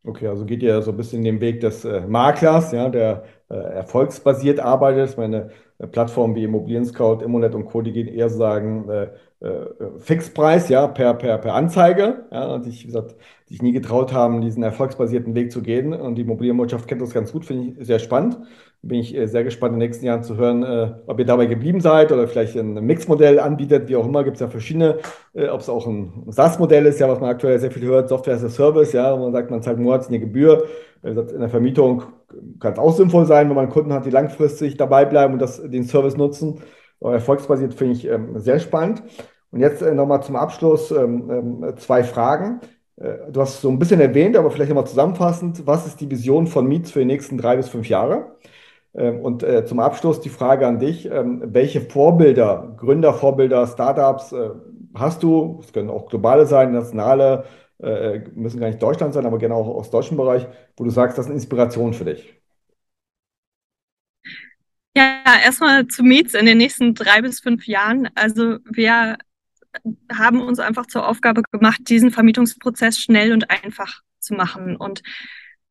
Okay, 0.04 0.28
also 0.28 0.46
geht 0.46 0.63
ihr 0.63 0.82
so 0.82 0.92
ein 0.92 0.98
bisschen 0.98 1.24
den 1.24 1.42
Weg 1.42 1.60
des 1.60 1.84
äh, 1.84 2.02
Maklers, 2.08 2.72
ja, 2.72 2.89
der 2.89 3.26
äh, 3.50 3.56
erfolgsbasiert 3.56 4.60
arbeitet. 4.60 5.18
Meine 5.18 5.52
äh, 5.78 5.88
Plattformen 5.88 6.36
wie 6.36 6.46
Immobilien 6.46 6.86
Scout, 6.86 7.22
Immonet 7.22 7.54
und 7.54 7.65
Co., 7.65 7.82
die 7.82 7.92
gehen 7.92 8.08
eher 8.08 8.30
sagen, 8.30 8.89
äh, 8.89 9.04
äh, 9.04 9.10
Fixpreis, 9.99 10.67
ja, 10.67 10.88
per, 10.88 11.13
per, 11.13 11.38
per 11.38 11.54
Anzeige, 11.54 12.25
ja, 12.30 12.54
und 12.54 12.63
sich, 12.63 12.84
wie 12.84 12.88
gesagt, 12.88 13.15
sich 13.45 13.62
nie 13.62 13.71
getraut 13.71 14.12
haben, 14.12 14.41
diesen 14.41 14.63
erfolgsbasierten 14.63 15.34
Weg 15.34 15.52
zu 15.52 15.62
gehen. 15.62 15.93
Und 15.93 16.15
die 16.15 16.23
Immobilienwirtschaft 16.23 16.88
kennt 16.88 17.02
das 17.02 17.13
ganz 17.13 17.32
gut, 17.32 17.45
finde 17.45 17.80
ich 17.80 17.88
sehr 17.88 17.99
spannend. 17.99 18.38
Bin 18.82 18.99
ich 18.99 19.15
äh, 19.15 19.28
sehr 19.28 19.43
gespannt 19.43 19.73
in 19.73 19.80
den 19.80 19.88
nächsten 19.88 20.06
Jahren 20.06 20.23
zu 20.23 20.38
hören, 20.38 20.63
äh, 20.63 20.91
ob 21.08 21.19
ihr 21.19 21.25
dabei 21.25 21.45
geblieben 21.45 21.80
seid 21.80 22.12
oder 22.12 22.28
vielleicht 22.28 22.56
ein 22.58 22.73
Mixmodell 22.86 23.39
anbietet, 23.39 23.89
wie 23.89 23.95
auch 23.95 24.06
immer, 24.06 24.23
gibt 24.23 24.36
es 24.36 24.41
ja 24.41 24.49
verschiedene, 24.49 24.99
äh, 25.34 25.47
ob 25.47 25.62
es 25.62 25.69
auch 25.69 25.88
ein 25.88 26.25
SaaS-Modell 26.28 26.86
ist, 26.86 26.99
ja, 26.99 27.10
was 27.10 27.19
man 27.19 27.30
aktuell 27.30 27.60
sehr 27.60 27.71
viel 27.71 27.84
hört, 27.84 28.10
Software 28.10 28.36
as 28.36 28.43
a 28.43 28.49
Service, 28.49 28.93
ja, 28.93 29.17
wo 29.17 29.23
man 29.23 29.34
sagt, 29.34 29.52
man 29.52 29.62
zahlt 29.62 29.80
monatlich 29.80 30.10
eine 30.10 30.19
Gebühr. 30.19 30.65
In 31.02 31.15
der 31.15 31.49
Vermietung 31.49 32.04
kann 32.60 32.73
es 32.73 32.80
auch 32.80 32.93
sinnvoll 32.93 33.25
sein, 33.25 33.47
wenn 33.47 33.56
man 33.56 33.69
Kunden 33.69 33.93
hat, 33.93 34.06
die 34.06 34.10
langfristig 34.10 34.75
dabei 34.75 35.06
bleiben 35.06 35.34
und 35.34 35.41
das, 35.41 35.62
den 35.62 35.86
Service 35.86 36.17
nutzen. 36.17 36.60
Erfolgsbasiert 37.01 37.73
finde 37.73 37.93
ich 37.93 38.05
ähm, 38.05 38.39
sehr 38.39 38.59
spannend. 38.59 39.03
Und 39.51 39.62
jetzt 39.62 39.81
äh, 39.81 39.93
nochmal 39.93 40.23
zum 40.23 40.35
Abschluss 40.35 40.91
ähm, 40.91 41.29
ähm, 41.63 41.73
zwei 41.77 42.03
Fragen. 42.03 42.62
Äh, 42.97 43.31
du 43.31 43.41
hast 43.41 43.62
so 43.62 43.69
ein 43.69 43.79
bisschen 43.79 44.01
erwähnt, 44.01 44.38
aber 44.38 44.51
vielleicht 44.51 44.69
nochmal 44.69 44.88
zusammenfassend, 44.88 45.65
was 45.65 45.88
ist 45.88 46.01
die 46.01 46.09
Vision 46.12 46.47
von 46.47 46.67
Mietz 46.67 46.91
für 46.91 46.99
die 46.99 47.05
nächsten 47.05 47.38
drei 47.38 47.55
bis 47.57 47.69
fünf 47.69 47.88
Jahre? 47.89 48.35
Ähm, 48.95 49.21
und 49.21 49.43
äh, 49.43 49.65
zum 49.65 49.79
Abschluss 49.79 50.21
die 50.21 50.29
Frage 50.29 50.67
an 50.67 50.79
dich, 50.79 51.09
ähm, 51.12 51.43
welche 51.45 51.81
Vorbilder, 51.81 52.73
Gründervorbilder, 52.77 53.67
Startups 53.67 54.31
äh, 54.33 54.49
hast 54.95 55.23
du? 55.23 55.59
Es 55.62 55.73
können 55.73 55.89
auch 55.89 56.07
globale 56.07 56.45
sein, 56.45 56.71
nationale, 56.73 57.45
äh, 57.79 58.19
müssen 58.35 58.59
gar 58.59 58.67
nicht 58.67 58.81
Deutschland 58.81 59.13
sein, 59.13 59.25
aber 59.25 59.38
gerne 59.38 59.55
auch 59.55 59.67
aus 59.67 59.91
deutschem 59.91 60.17
Bereich, 60.17 60.47
wo 60.77 60.83
du 60.83 60.89
sagst, 60.89 61.17
das 61.17 61.25
ist 61.25 61.29
eine 61.31 61.35
Inspiration 61.35 61.93
für 61.93 62.05
dich. 62.05 62.38
Ja, 64.99 65.39
erstmal 65.41 65.88
zu 65.88 66.03
Meets 66.03 66.33
in 66.33 66.45
den 66.45 66.57
nächsten 66.57 66.93
drei 66.93 67.21
bis 67.21 67.39
fünf 67.39 67.67
Jahren. 67.67 68.09
Also 68.15 68.57
wir 68.65 69.17
haben 70.12 70.41
uns 70.41 70.59
einfach 70.59 70.88
zur 70.88 71.07
Aufgabe 71.07 71.41
gemacht, 71.51 71.79
diesen 71.88 72.12
Vermietungsprozess 72.12 72.97
schnell 72.97 73.31
und 73.31 73.49
einfach 73.49 74.01
zu 74.19 74.33
machen. 74.33 74.75
Und 74.75 75.01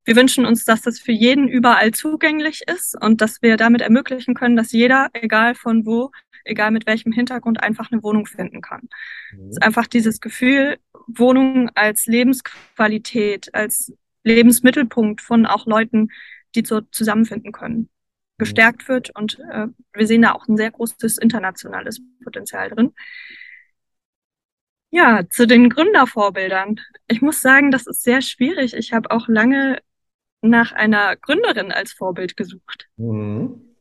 wir 0.06 0.16
wünschen 0.16 0.46
uns, 0.46 0.64
dass 0.64 0.80
das 0.80 0.98
für 0.98 1.12
jeden 1.12 1.46
überall 1.46 1.90
zugänglich 1.90 2.62
ist 2.66 2.96
und 2.98 3.20
dass 3.20 3.42
wir 3.42 3.58
damit 3.58 3.82
ermöglichen 3.82 4.32
können, 4.32 4.56
dass 4.56 4.72
jeder, 4.72 5.10
egal 5.12 5.54
von 5.54 5.84
wo, 5.84 6.10
egal 6.44 6.70
mit 6.70 6.86
welchem 6.86 7.12
Hintergrund, 7.12 7.62
einfach 7.62 7.92
eine 7.92 8.02
Wohnung 8.02 8.24
finden 8.24 8.62
kann. 8.62 8.88
Mhm. 9.32 9.48
Es 9.50 9.56
ist 9.56 9.62
einfach 9.62 9.86
dieses 9.86 10.22
Gefühl, 10.22 10.78
Wohnung 11.06 11.68
als 11.74 12.06
Lebensqualität, 12.06 13.54
als 13.54 13.92
Lebensmittelpunkt 14.24 15.20
von 15.20 15.44
auch 15.44 15.66
Leuten, 15.66 16.08
die 16.54 16.64
so 16.64 16.80
zusammenfinden 16.80 17.52
können. 17.52 17.90
Gestärkt 18.38 18.88
wird. 18.88 19.10
Und 19.14 19.38
äh, 19.50 19.66
wir 19.92 20.06
sehen 20.06 20.22
da 20.22 20.32
auch 20.32 20.46
ein 20.48 20.56
sehr 20.56 20.70
großes 20.70 21.18
internationales 21.18 22.00
Potenzial 22.22 22.70
drin. 22.70 22.94
Ja, 24.90 25.28
zu 25.28 25.46
den 25.46 25.68
Gründervorbildern. 25.68 26.80
Ich 27.08 27.20
muss 27.20 27.42
sagen, 27.42 27.70
das 27.70 27.86
ist 27.86 28.02
sehr 28.02 28.22
schwierig. 28.22 28.74
Ich 28.74 28.92
habe 28.92 29.10
auch 29.10 29.28
lange 29.28 29.80
nach 30.40 30.72
einer 30.72 31.16
Gründerin 31.16 31.72
als 31.72 31.92
Vorbild 31.92 32.36
gesucht. 32.36 32.88
Mhm. 32.96 33.74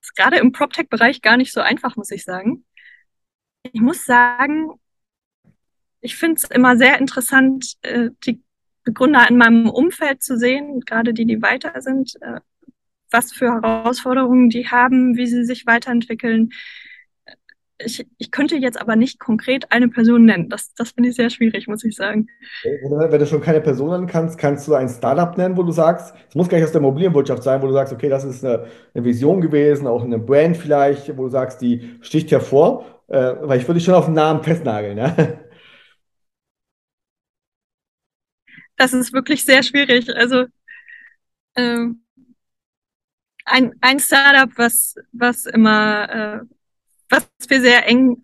Ist 0.00 0.16
gerade 0.16 0.38
im 0.38 0.52
PropTech-Bereich 0.52 1.20
gar 1.20 1.36
nicht 1.36 1.52
so 1.52 1.60
einfach, 1.60 1.96
muss 1.96 2.10
ich 2.10 2.24
sagen. 2.24 2.64
Ich 3.62 3.80
muss 3.80 4.04
sagen, 4.06 4.72
ich 6.00 6.16
finde 6.16 6.36
es 6.36 6.44
immer 6.44 6.76
sehr 6.76 6.98
interessant, 6.98 7.74
äh, 7.82 8.10
die 8.24 8.42
Gründer 8.84 9.28
in 9.28 9.36
meinem 9.36 9.68
Umfeld 9.68 10.22
zu 10.22 10.38
sehen, 10.38 10.80
gerade 10.80 11.12
die, 11.12 11.26
die 11.26 11.42
weiter 11.42 11.82
sind, 11.82 12.14
äh, 12.22 12.40
was 13.10 13.32
für 13.32 13.52
Herausforderungen 13.52 14.50
die 14.50 14.68
haben, 14.68 15.16
wie 15.16 15.26
sie 15.26 15.44
sich 15.44 15.66
weiterentwickeln, 15.66 16.50
ich, 17.80 18.06
ich 18.18 18.30
könnte 18.30 18.56
jetzt 18.56 18.80
aber 18.80 18.96
nicht 18.96 19.20
konkret 19.20 19.70
eine 19.70 19.88
Person 19.88 20.24
nennen. 20.24 20.48
Das, 20.48 20.74
das 20.74 20.90
finde 20.90 21.10
ich 21.10 21.16
sehr 21.16 21.30
schwierig, 21.30 21.68
muss 21.68 21.84
ich 21.84 21.94
sagen. 21.94 22.28
Wenn 22.64 23.20
du, 23.20 23.26
schon 23.26 23.40
keine 23.40 23.60
Person 23.60 23.90
nennen 23.90 24.06
kannst, 24.06 24.36
kannst 24.38 24.66
du 24.66 24.74
ein 24.74 24.88
Startup 24.88 25.36
nennen, 25.36 25.56
wo 25.56 25.62
du 25.62 25.72
sagst, 25.72 26.14
es 26.28 26.34
muss 26.34 26.48
gar 26.48 26.58
nicht 26.58 26.66
aus 26.66 26.72
der 26.72 26.80
Immobilienwirtschaft 26.80 27.42
sein, 27.42 27.62
wo 27.62 27.66
du 27.66 27.72
sagst, 27.72 27.92
okay, 27.92 28.08
das 28.08 28.24
ist 28.24 28.44
eine, 28.44 28.66
eine 28.94 29.04
Vision 29.04 29.40
gewesen, 29.40 29.86
auch 29.86 30.02
eine 30.02 30.18
Brand 30.18 30.56
vielleicht, 30.56 31.16
wo 31.16 31.24
du 31.24 31.28
sagst, 31.28 31.60
die 31.60 31.98
sticht 32.00 32.30
hervor. 32.32 32.84
Äh, 33.06 33.36
weil 33.42 33.58
ich 33.58 33.66
würde 33.66 33.78
dich 33.78 33.84
schon 33.84 33.94
auf 33.94 34.06
den 34.06 34.14
Namen 34.14 34.42
festnageln. 34.42 34.96
Ne? 34.96 35.38
Das 38.76 38.92
ist 38.92 39.12
wirklich 39.12 39.44
sehr 39.44 39.62
schwierig. 39.62 40.14
Also 40.14 40.46
ähm, 41.56 42.04
ein, 43.50 43.74
ein 43.80 43.98
Startup, 44.00 44.50
was, 44.56 44.94
was 45.12 45.46
immer 45.46 46.42
äh, 46.42 46.54
was 47.08 47.28
wir 47.48 47.60
sehr 47.60 47.86
eng 47.86 48.22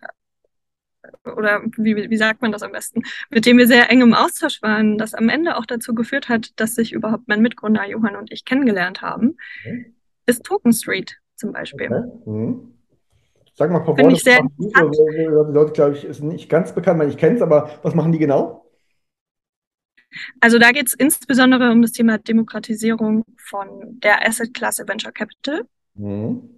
oder 1.25 1.61
wie, 1.77 1.95
wie 1.95 2.17
sagt 2.17 2.41
man 2.41 2.51
das 2.51 2.61
am 2.61 2.71
besten, 2.71 3.01
mit 3.29 3.45
dem 3.45 3.57
wir 3.57 3.67
sehr 3.67 3.89
eng 3.89 4.01
im 4.01 4.13
Austausch 4.13 4.61
waren, 4.61 4.97
das 4.97 5.13
am 5.13 5.29
Ende 5.29 5.57
auch 5.57 5.65
dazu 5.65 5.95
geführt 5.95 6.29
hat, 6.29 6.59
dass 6.59 6.75
sich 6.75 6.93
überhaupt 6.93 7.27
mein 7.27 7.41
Mitgründer 7.41 7.87
Johann 7.87 8.15
und 8.15 8.31
ich 8.31 8.45
kennengelernt 8.45 9.01
haben, 9.01 9.37
mhm. 9.65 9.95
ist 10.25 10.43
Token 10.43 10.73
Street 10.73 11.17
zum 11.35 11.51
Beispiel. 11.51 11.87
Okay. 11.87 12.29
Mhm. 12.29 12.71
Sag 13.57 13.71
mal, 13.71 13.83
Frau 13.83 13.97
Worte, 13.97 14.15
sehr 14.17 14.41
die 14.59 15.53
Leute, 15.53 15.71
glaube 15.71 15.95
ich, 15.95 16.03
ist 16.03 16.21
nicht 16.21 16.49
ganz 16.49 16.75
bekannt, 16.75 17.01
ich 17.03 17.17
kenne 17.17 17.35
es, 17.35 17.41
aber 17.41 17.69
was 17.83 17.95
machen 17.95 18.11
die 18.11 18.19
genau? 18.19 18.64
Also 20.39 20.59
da 20.59 20.71
geht 20.71 20.87
es 20.87 20.93
insbesondere 20.93 21.71
um 21.71 21.81
das 21.81 21.91
Thema 21.91 22.17
Demokratisierung 22.17 23.25
von 23.37 23.99
der 23.99 24.27
Asset-Klasse 24.27 24.87
Venture 24.87 25.11
Capital. 25.11 25.63
Mhm 25.95 26.55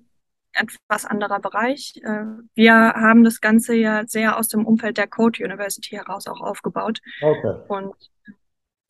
etwas 0.59 1.05
anderer 1.05 1.39
Bereich. 1.39 1.93
Äh, 2.03 2.25
wir 2.55 2.73
haben 2.73 3.23
das 3.23 3.41
Ganze 3.41 3.75
ja 3.75 4.05
sehr 4.07 4.37
aus 4.37 4.47
dem 4.47 4.65
Umfeld 4.65 4.97
der 4.97 5.07
Code 5.07 5.43
University 5.43 5.95
heraus 5.95 6.27
auch 6.27 6.41
aufgebaut. 6.41 6.99
Okay. 7.21 7.59
Und 7.67 7.93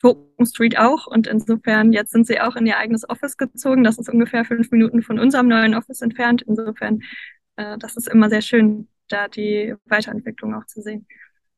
Token 0.00 0.46
Street 0.46 0.78
auch. 0.78 1.06
Und 1.06 1.26
insofern, 1.26 1.92
jetzt 1.92 2.12
sind 2.12 2.26
sie 2.26 2.40
auch 2.40 2.56
in 2.56 2.66
ihr 2.66 2.78
eigenes 2.78 3.08
Office 3.08 3.36
gezogen. 3.36 3.84
Das 3.84 3.98
ist 3.98 4.08
ungefähr 4.08 4.44
fünf 4.44 4.70
Minuten 4.70 5.02
von 5.02 5.18
unserem 5.18 5.48
neuen 5.48 5.74
Office 5.74 6.00
entfernt. 6.00 6.42
Insofern, 6.42 7.02
äh, 7.56 7.78
das 7.78 7.96
ist 7.96 8.08
immer 8.08 8.30
sehr 8.30 8.42
schön, 8.42 8.88
da 9.08 9.28
die 9.28 9.74
Weiterentwicklung 9.86 10.54
auch 10.54 10.66
zu 10.66 10.82
sehen. 10.82 11.06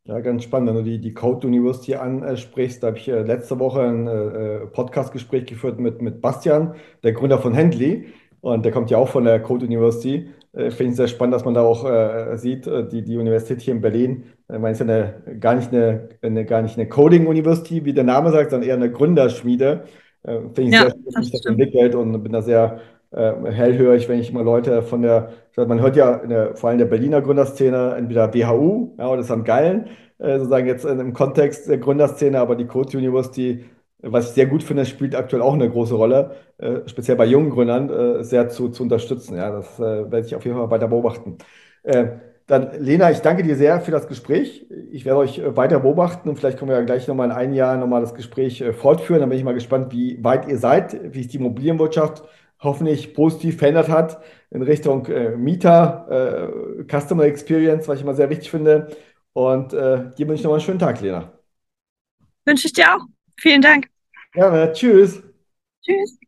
Ja, 0.04 0.20
ganz 0.20 0.44
spannend, 0.44 0.70
wenn 0.70 0.76
du 0.76 0.82
die, 0.82 1.00
die 1.00 1.14
Code 1.14 1.46
University 1.46 1.94
ansprichst. 1.94 2.82
Da 2.82 2.88
habe 2.88 2.98
ich 2.98 3.08
äh, 3.08 3.22
letzte 3.22 3.58
Woche 3.58 3.82
ein 3.82 4.70
Podcast-Gespräch 4.72 5.46
geführt 5.46 5.78
mit, 5.78 6.02
mit 6.02 6.20
Bastian, 6.20 6.74
der 7.02 7.12
Gründer 7.12 7.38
von 7.38 7.54
Handley. 7.54 8.06
Und 8.40 8.64
der 8.64 8.72
kommt 8.72 8.90
ja 8.90 8.98
auch 8.98 9.08
von 9.08 9.24
der 9.24 9.40
Code 9.40 9.66
University. 9.66 10.30
Äh, 10.52 10.70
Finde 10.70 10.90
ich 10.90 10.96
sehr 10.96 11.08
spannend, 11.08 11.34
dass 11.34 11.44
man 11.44 11.54
da 11.54 11.62
auch 11.62 11.84
äh, 11.84 12.36
sieht, 12.36 12.66
äh, 12.66 12.88
die, 12.88 13.02
die 13.02 13.18
Universität 13.18 13.60
hier 13.60 13.74
in 13.74 13.80
Berlin, 13.80 14.24
äh, 14.48 14.58
man 14.58 14.72
ist 14.72 14.80
ja 14.80 14.86
eine, 14.86 15.38
gar 15.38 15.54
nicht 15.54 15.72
eine, 15.72 16.08
eine, 16.22 16.44
gar 16.44 16.62
nicht 16.62 16.76
eine 16.76 16.88
Coding 16.88 17.26
University, 17.26 17.84
wie 17.84 17.92
der 17.92 18.04
Name 18.04 18.32
sagt, 18.32 18.50
sondern 18.50 18.68
eher 18.68 18.76
eine 18.76 18.90
Gründerschmiede. 18.90 19.84
Äh, 20.22 20.40
Finde 20.54 20.62
ich 20.62 20.72
ja, 20.72 20.82
sehr 20.82 20.90
schön, 20.90 21.04
dass 21.04 21.24
sich 21.24 21.32
das 21.32 21.46
entwickelt 21.46 21.94
und 21.94 22.22
bin 22.22 22.32
da 22.32 22.42
sehr 22.42 22.80
äh, 23.10 23.32
hellhörig, 23.50 24.08
wenn 24.08 24.20
ich 24.20 24.32
mal 24.32 24.44
Leute 24.44 24.82
von 24.82 25.02
der, 25.02 25.30
man 25.56 25.80
hört 25.80 25.96
ja 25.96 26.18
der, 26.18 26.56
vor 26.56 26.70
allem 26.70 26.78
der 26.78 26.86
Berliner 26.86 27.20
Gründerszene, 27.22 27.94
entweder 27.96 28.32
WHU 28.34 28.94
ja, 28.98 29.08
oder 29.08 29.22
St. 29.22 29.44
Gallen, 29.44 29.88
äh, 30.18 30.38
sozusagen 30.38 30.66
jetzt 30.66 30.84
im 30.84 31.12
Kontext 31.12 31.68
der 31.68 31.78
Gründerszene, 31.78 32.38
aber 32.38 32.56
die 32.56 32.66
Code 32.66 32.96
University 32.96 33.64
was 34.02 34.28
ich 34.28 34.32
sehr 34.32 34.46
gut 34.46 34.62
finde, 34.62 34.86
spielt 34.86 35.14
aktuell 35.14 35.42
auch 35.42 35.54
eine 35.54 35.68
große 35.68 35.94
Rolle, 35.94 36.36
äh, 36.58 36.80
speziell 36.86 37.16
bei 37.16 37.26
jungen 37.26 37.50
Gründern, 37.50 37.90
äh, 37.90 38.24
sehr 38.24 38.48
zu, 38.48 38.68
zu 38.70 38.82
unterstützen. 38.82 39.36
Ja, 39.36 39.50
das 39.50 39.78
äh, 39.78 40.10
werde 40.10 40.26
ich 40.26 40.34
auf 40.34 40.44
jeden 40.44 40.56
Fall 40.56 40.70
weiter 40.70 40.88
beobachten. 40.88 41.38
Äh, 41.82 42.06
dann, 42.46 42.70
Lena, 42.80 43.10
ich 43.10 43.20
danke 43.20 43.42
dir 43.42 43.54
sehr 43.56 43.80
für 43.80 43.92
das 43.92 44.08
Gespräch. 44.08 44.66
Ich 44.90 45.04
werde 45.04 45.20
euch 45.20 45.38
äh, 45.38 45.56
weiter 45.56 45.80
beobachten 45.80 46.28
und 46.28 46.36
vielleicht 46.36 46.58
können 46.58 46.70
wir 46.70 46.78
ja 46.78 46.84
gleich 46.84 47.06
nochmal 47.06 47.28
in 47.28 47.32
einem 47.32 47.54
Jahr 47.54 47.76
nochmal 47.76 48.00
das 48.00 48.14
Gespräch 48.14 48.60
äh, 48.60 48.72
fortführen. 48.72 49.20
Dann 49.20 49.28
bin 49.28 49.38
ich 49.38 49.44
mal 49.44 49.54
gespannt, 49.54 49.92
wie 49.92 50.22
weit 50.24 50.48
ihr 50.48 50.58
seid, 50.58 50.98
wie 51.12 51.18
sich 51.18 51.28
die 51.28 51.36
Immobilienwirtschaft 51.36 52.24
hoffentlich 52.60 53.14
positiv 53.14 53.58
verändert 53.58 53.88
hat 53.88 54.22
in 54.50 54.62
Richtung 54.62 55.08
Mieter, 55.36 56.52
Customer 56.88 57.24
Experience, 57.24 57.88
was 57.88 57.96
ich 57.96 58.04
immer 58.04 58.14
sehr 58.14 58.30
wichtig 58.30 58.50
finde. 58.50 58.88
Und 59.32 59.72
dir 59.72 60.14
wünsche 60.18 60.34
ich 60.34 60.42
nochmal 60.42 60.58
einen 60.58 60.66
schönen 60.66 60.78
Tag, 60.78 61.00
Lena. 61.00 61.32
Wünsche 62.44 62.66
ich 62.66 62.72
dir 62.72 62.94
auch. 62.94 63.02
Vielen 63.38 63.62
Dank. 63.62 63.88
Gerne. 64.32 64.72
Tschüss. 64.72 65.22
Tschüss. 65.82 66.18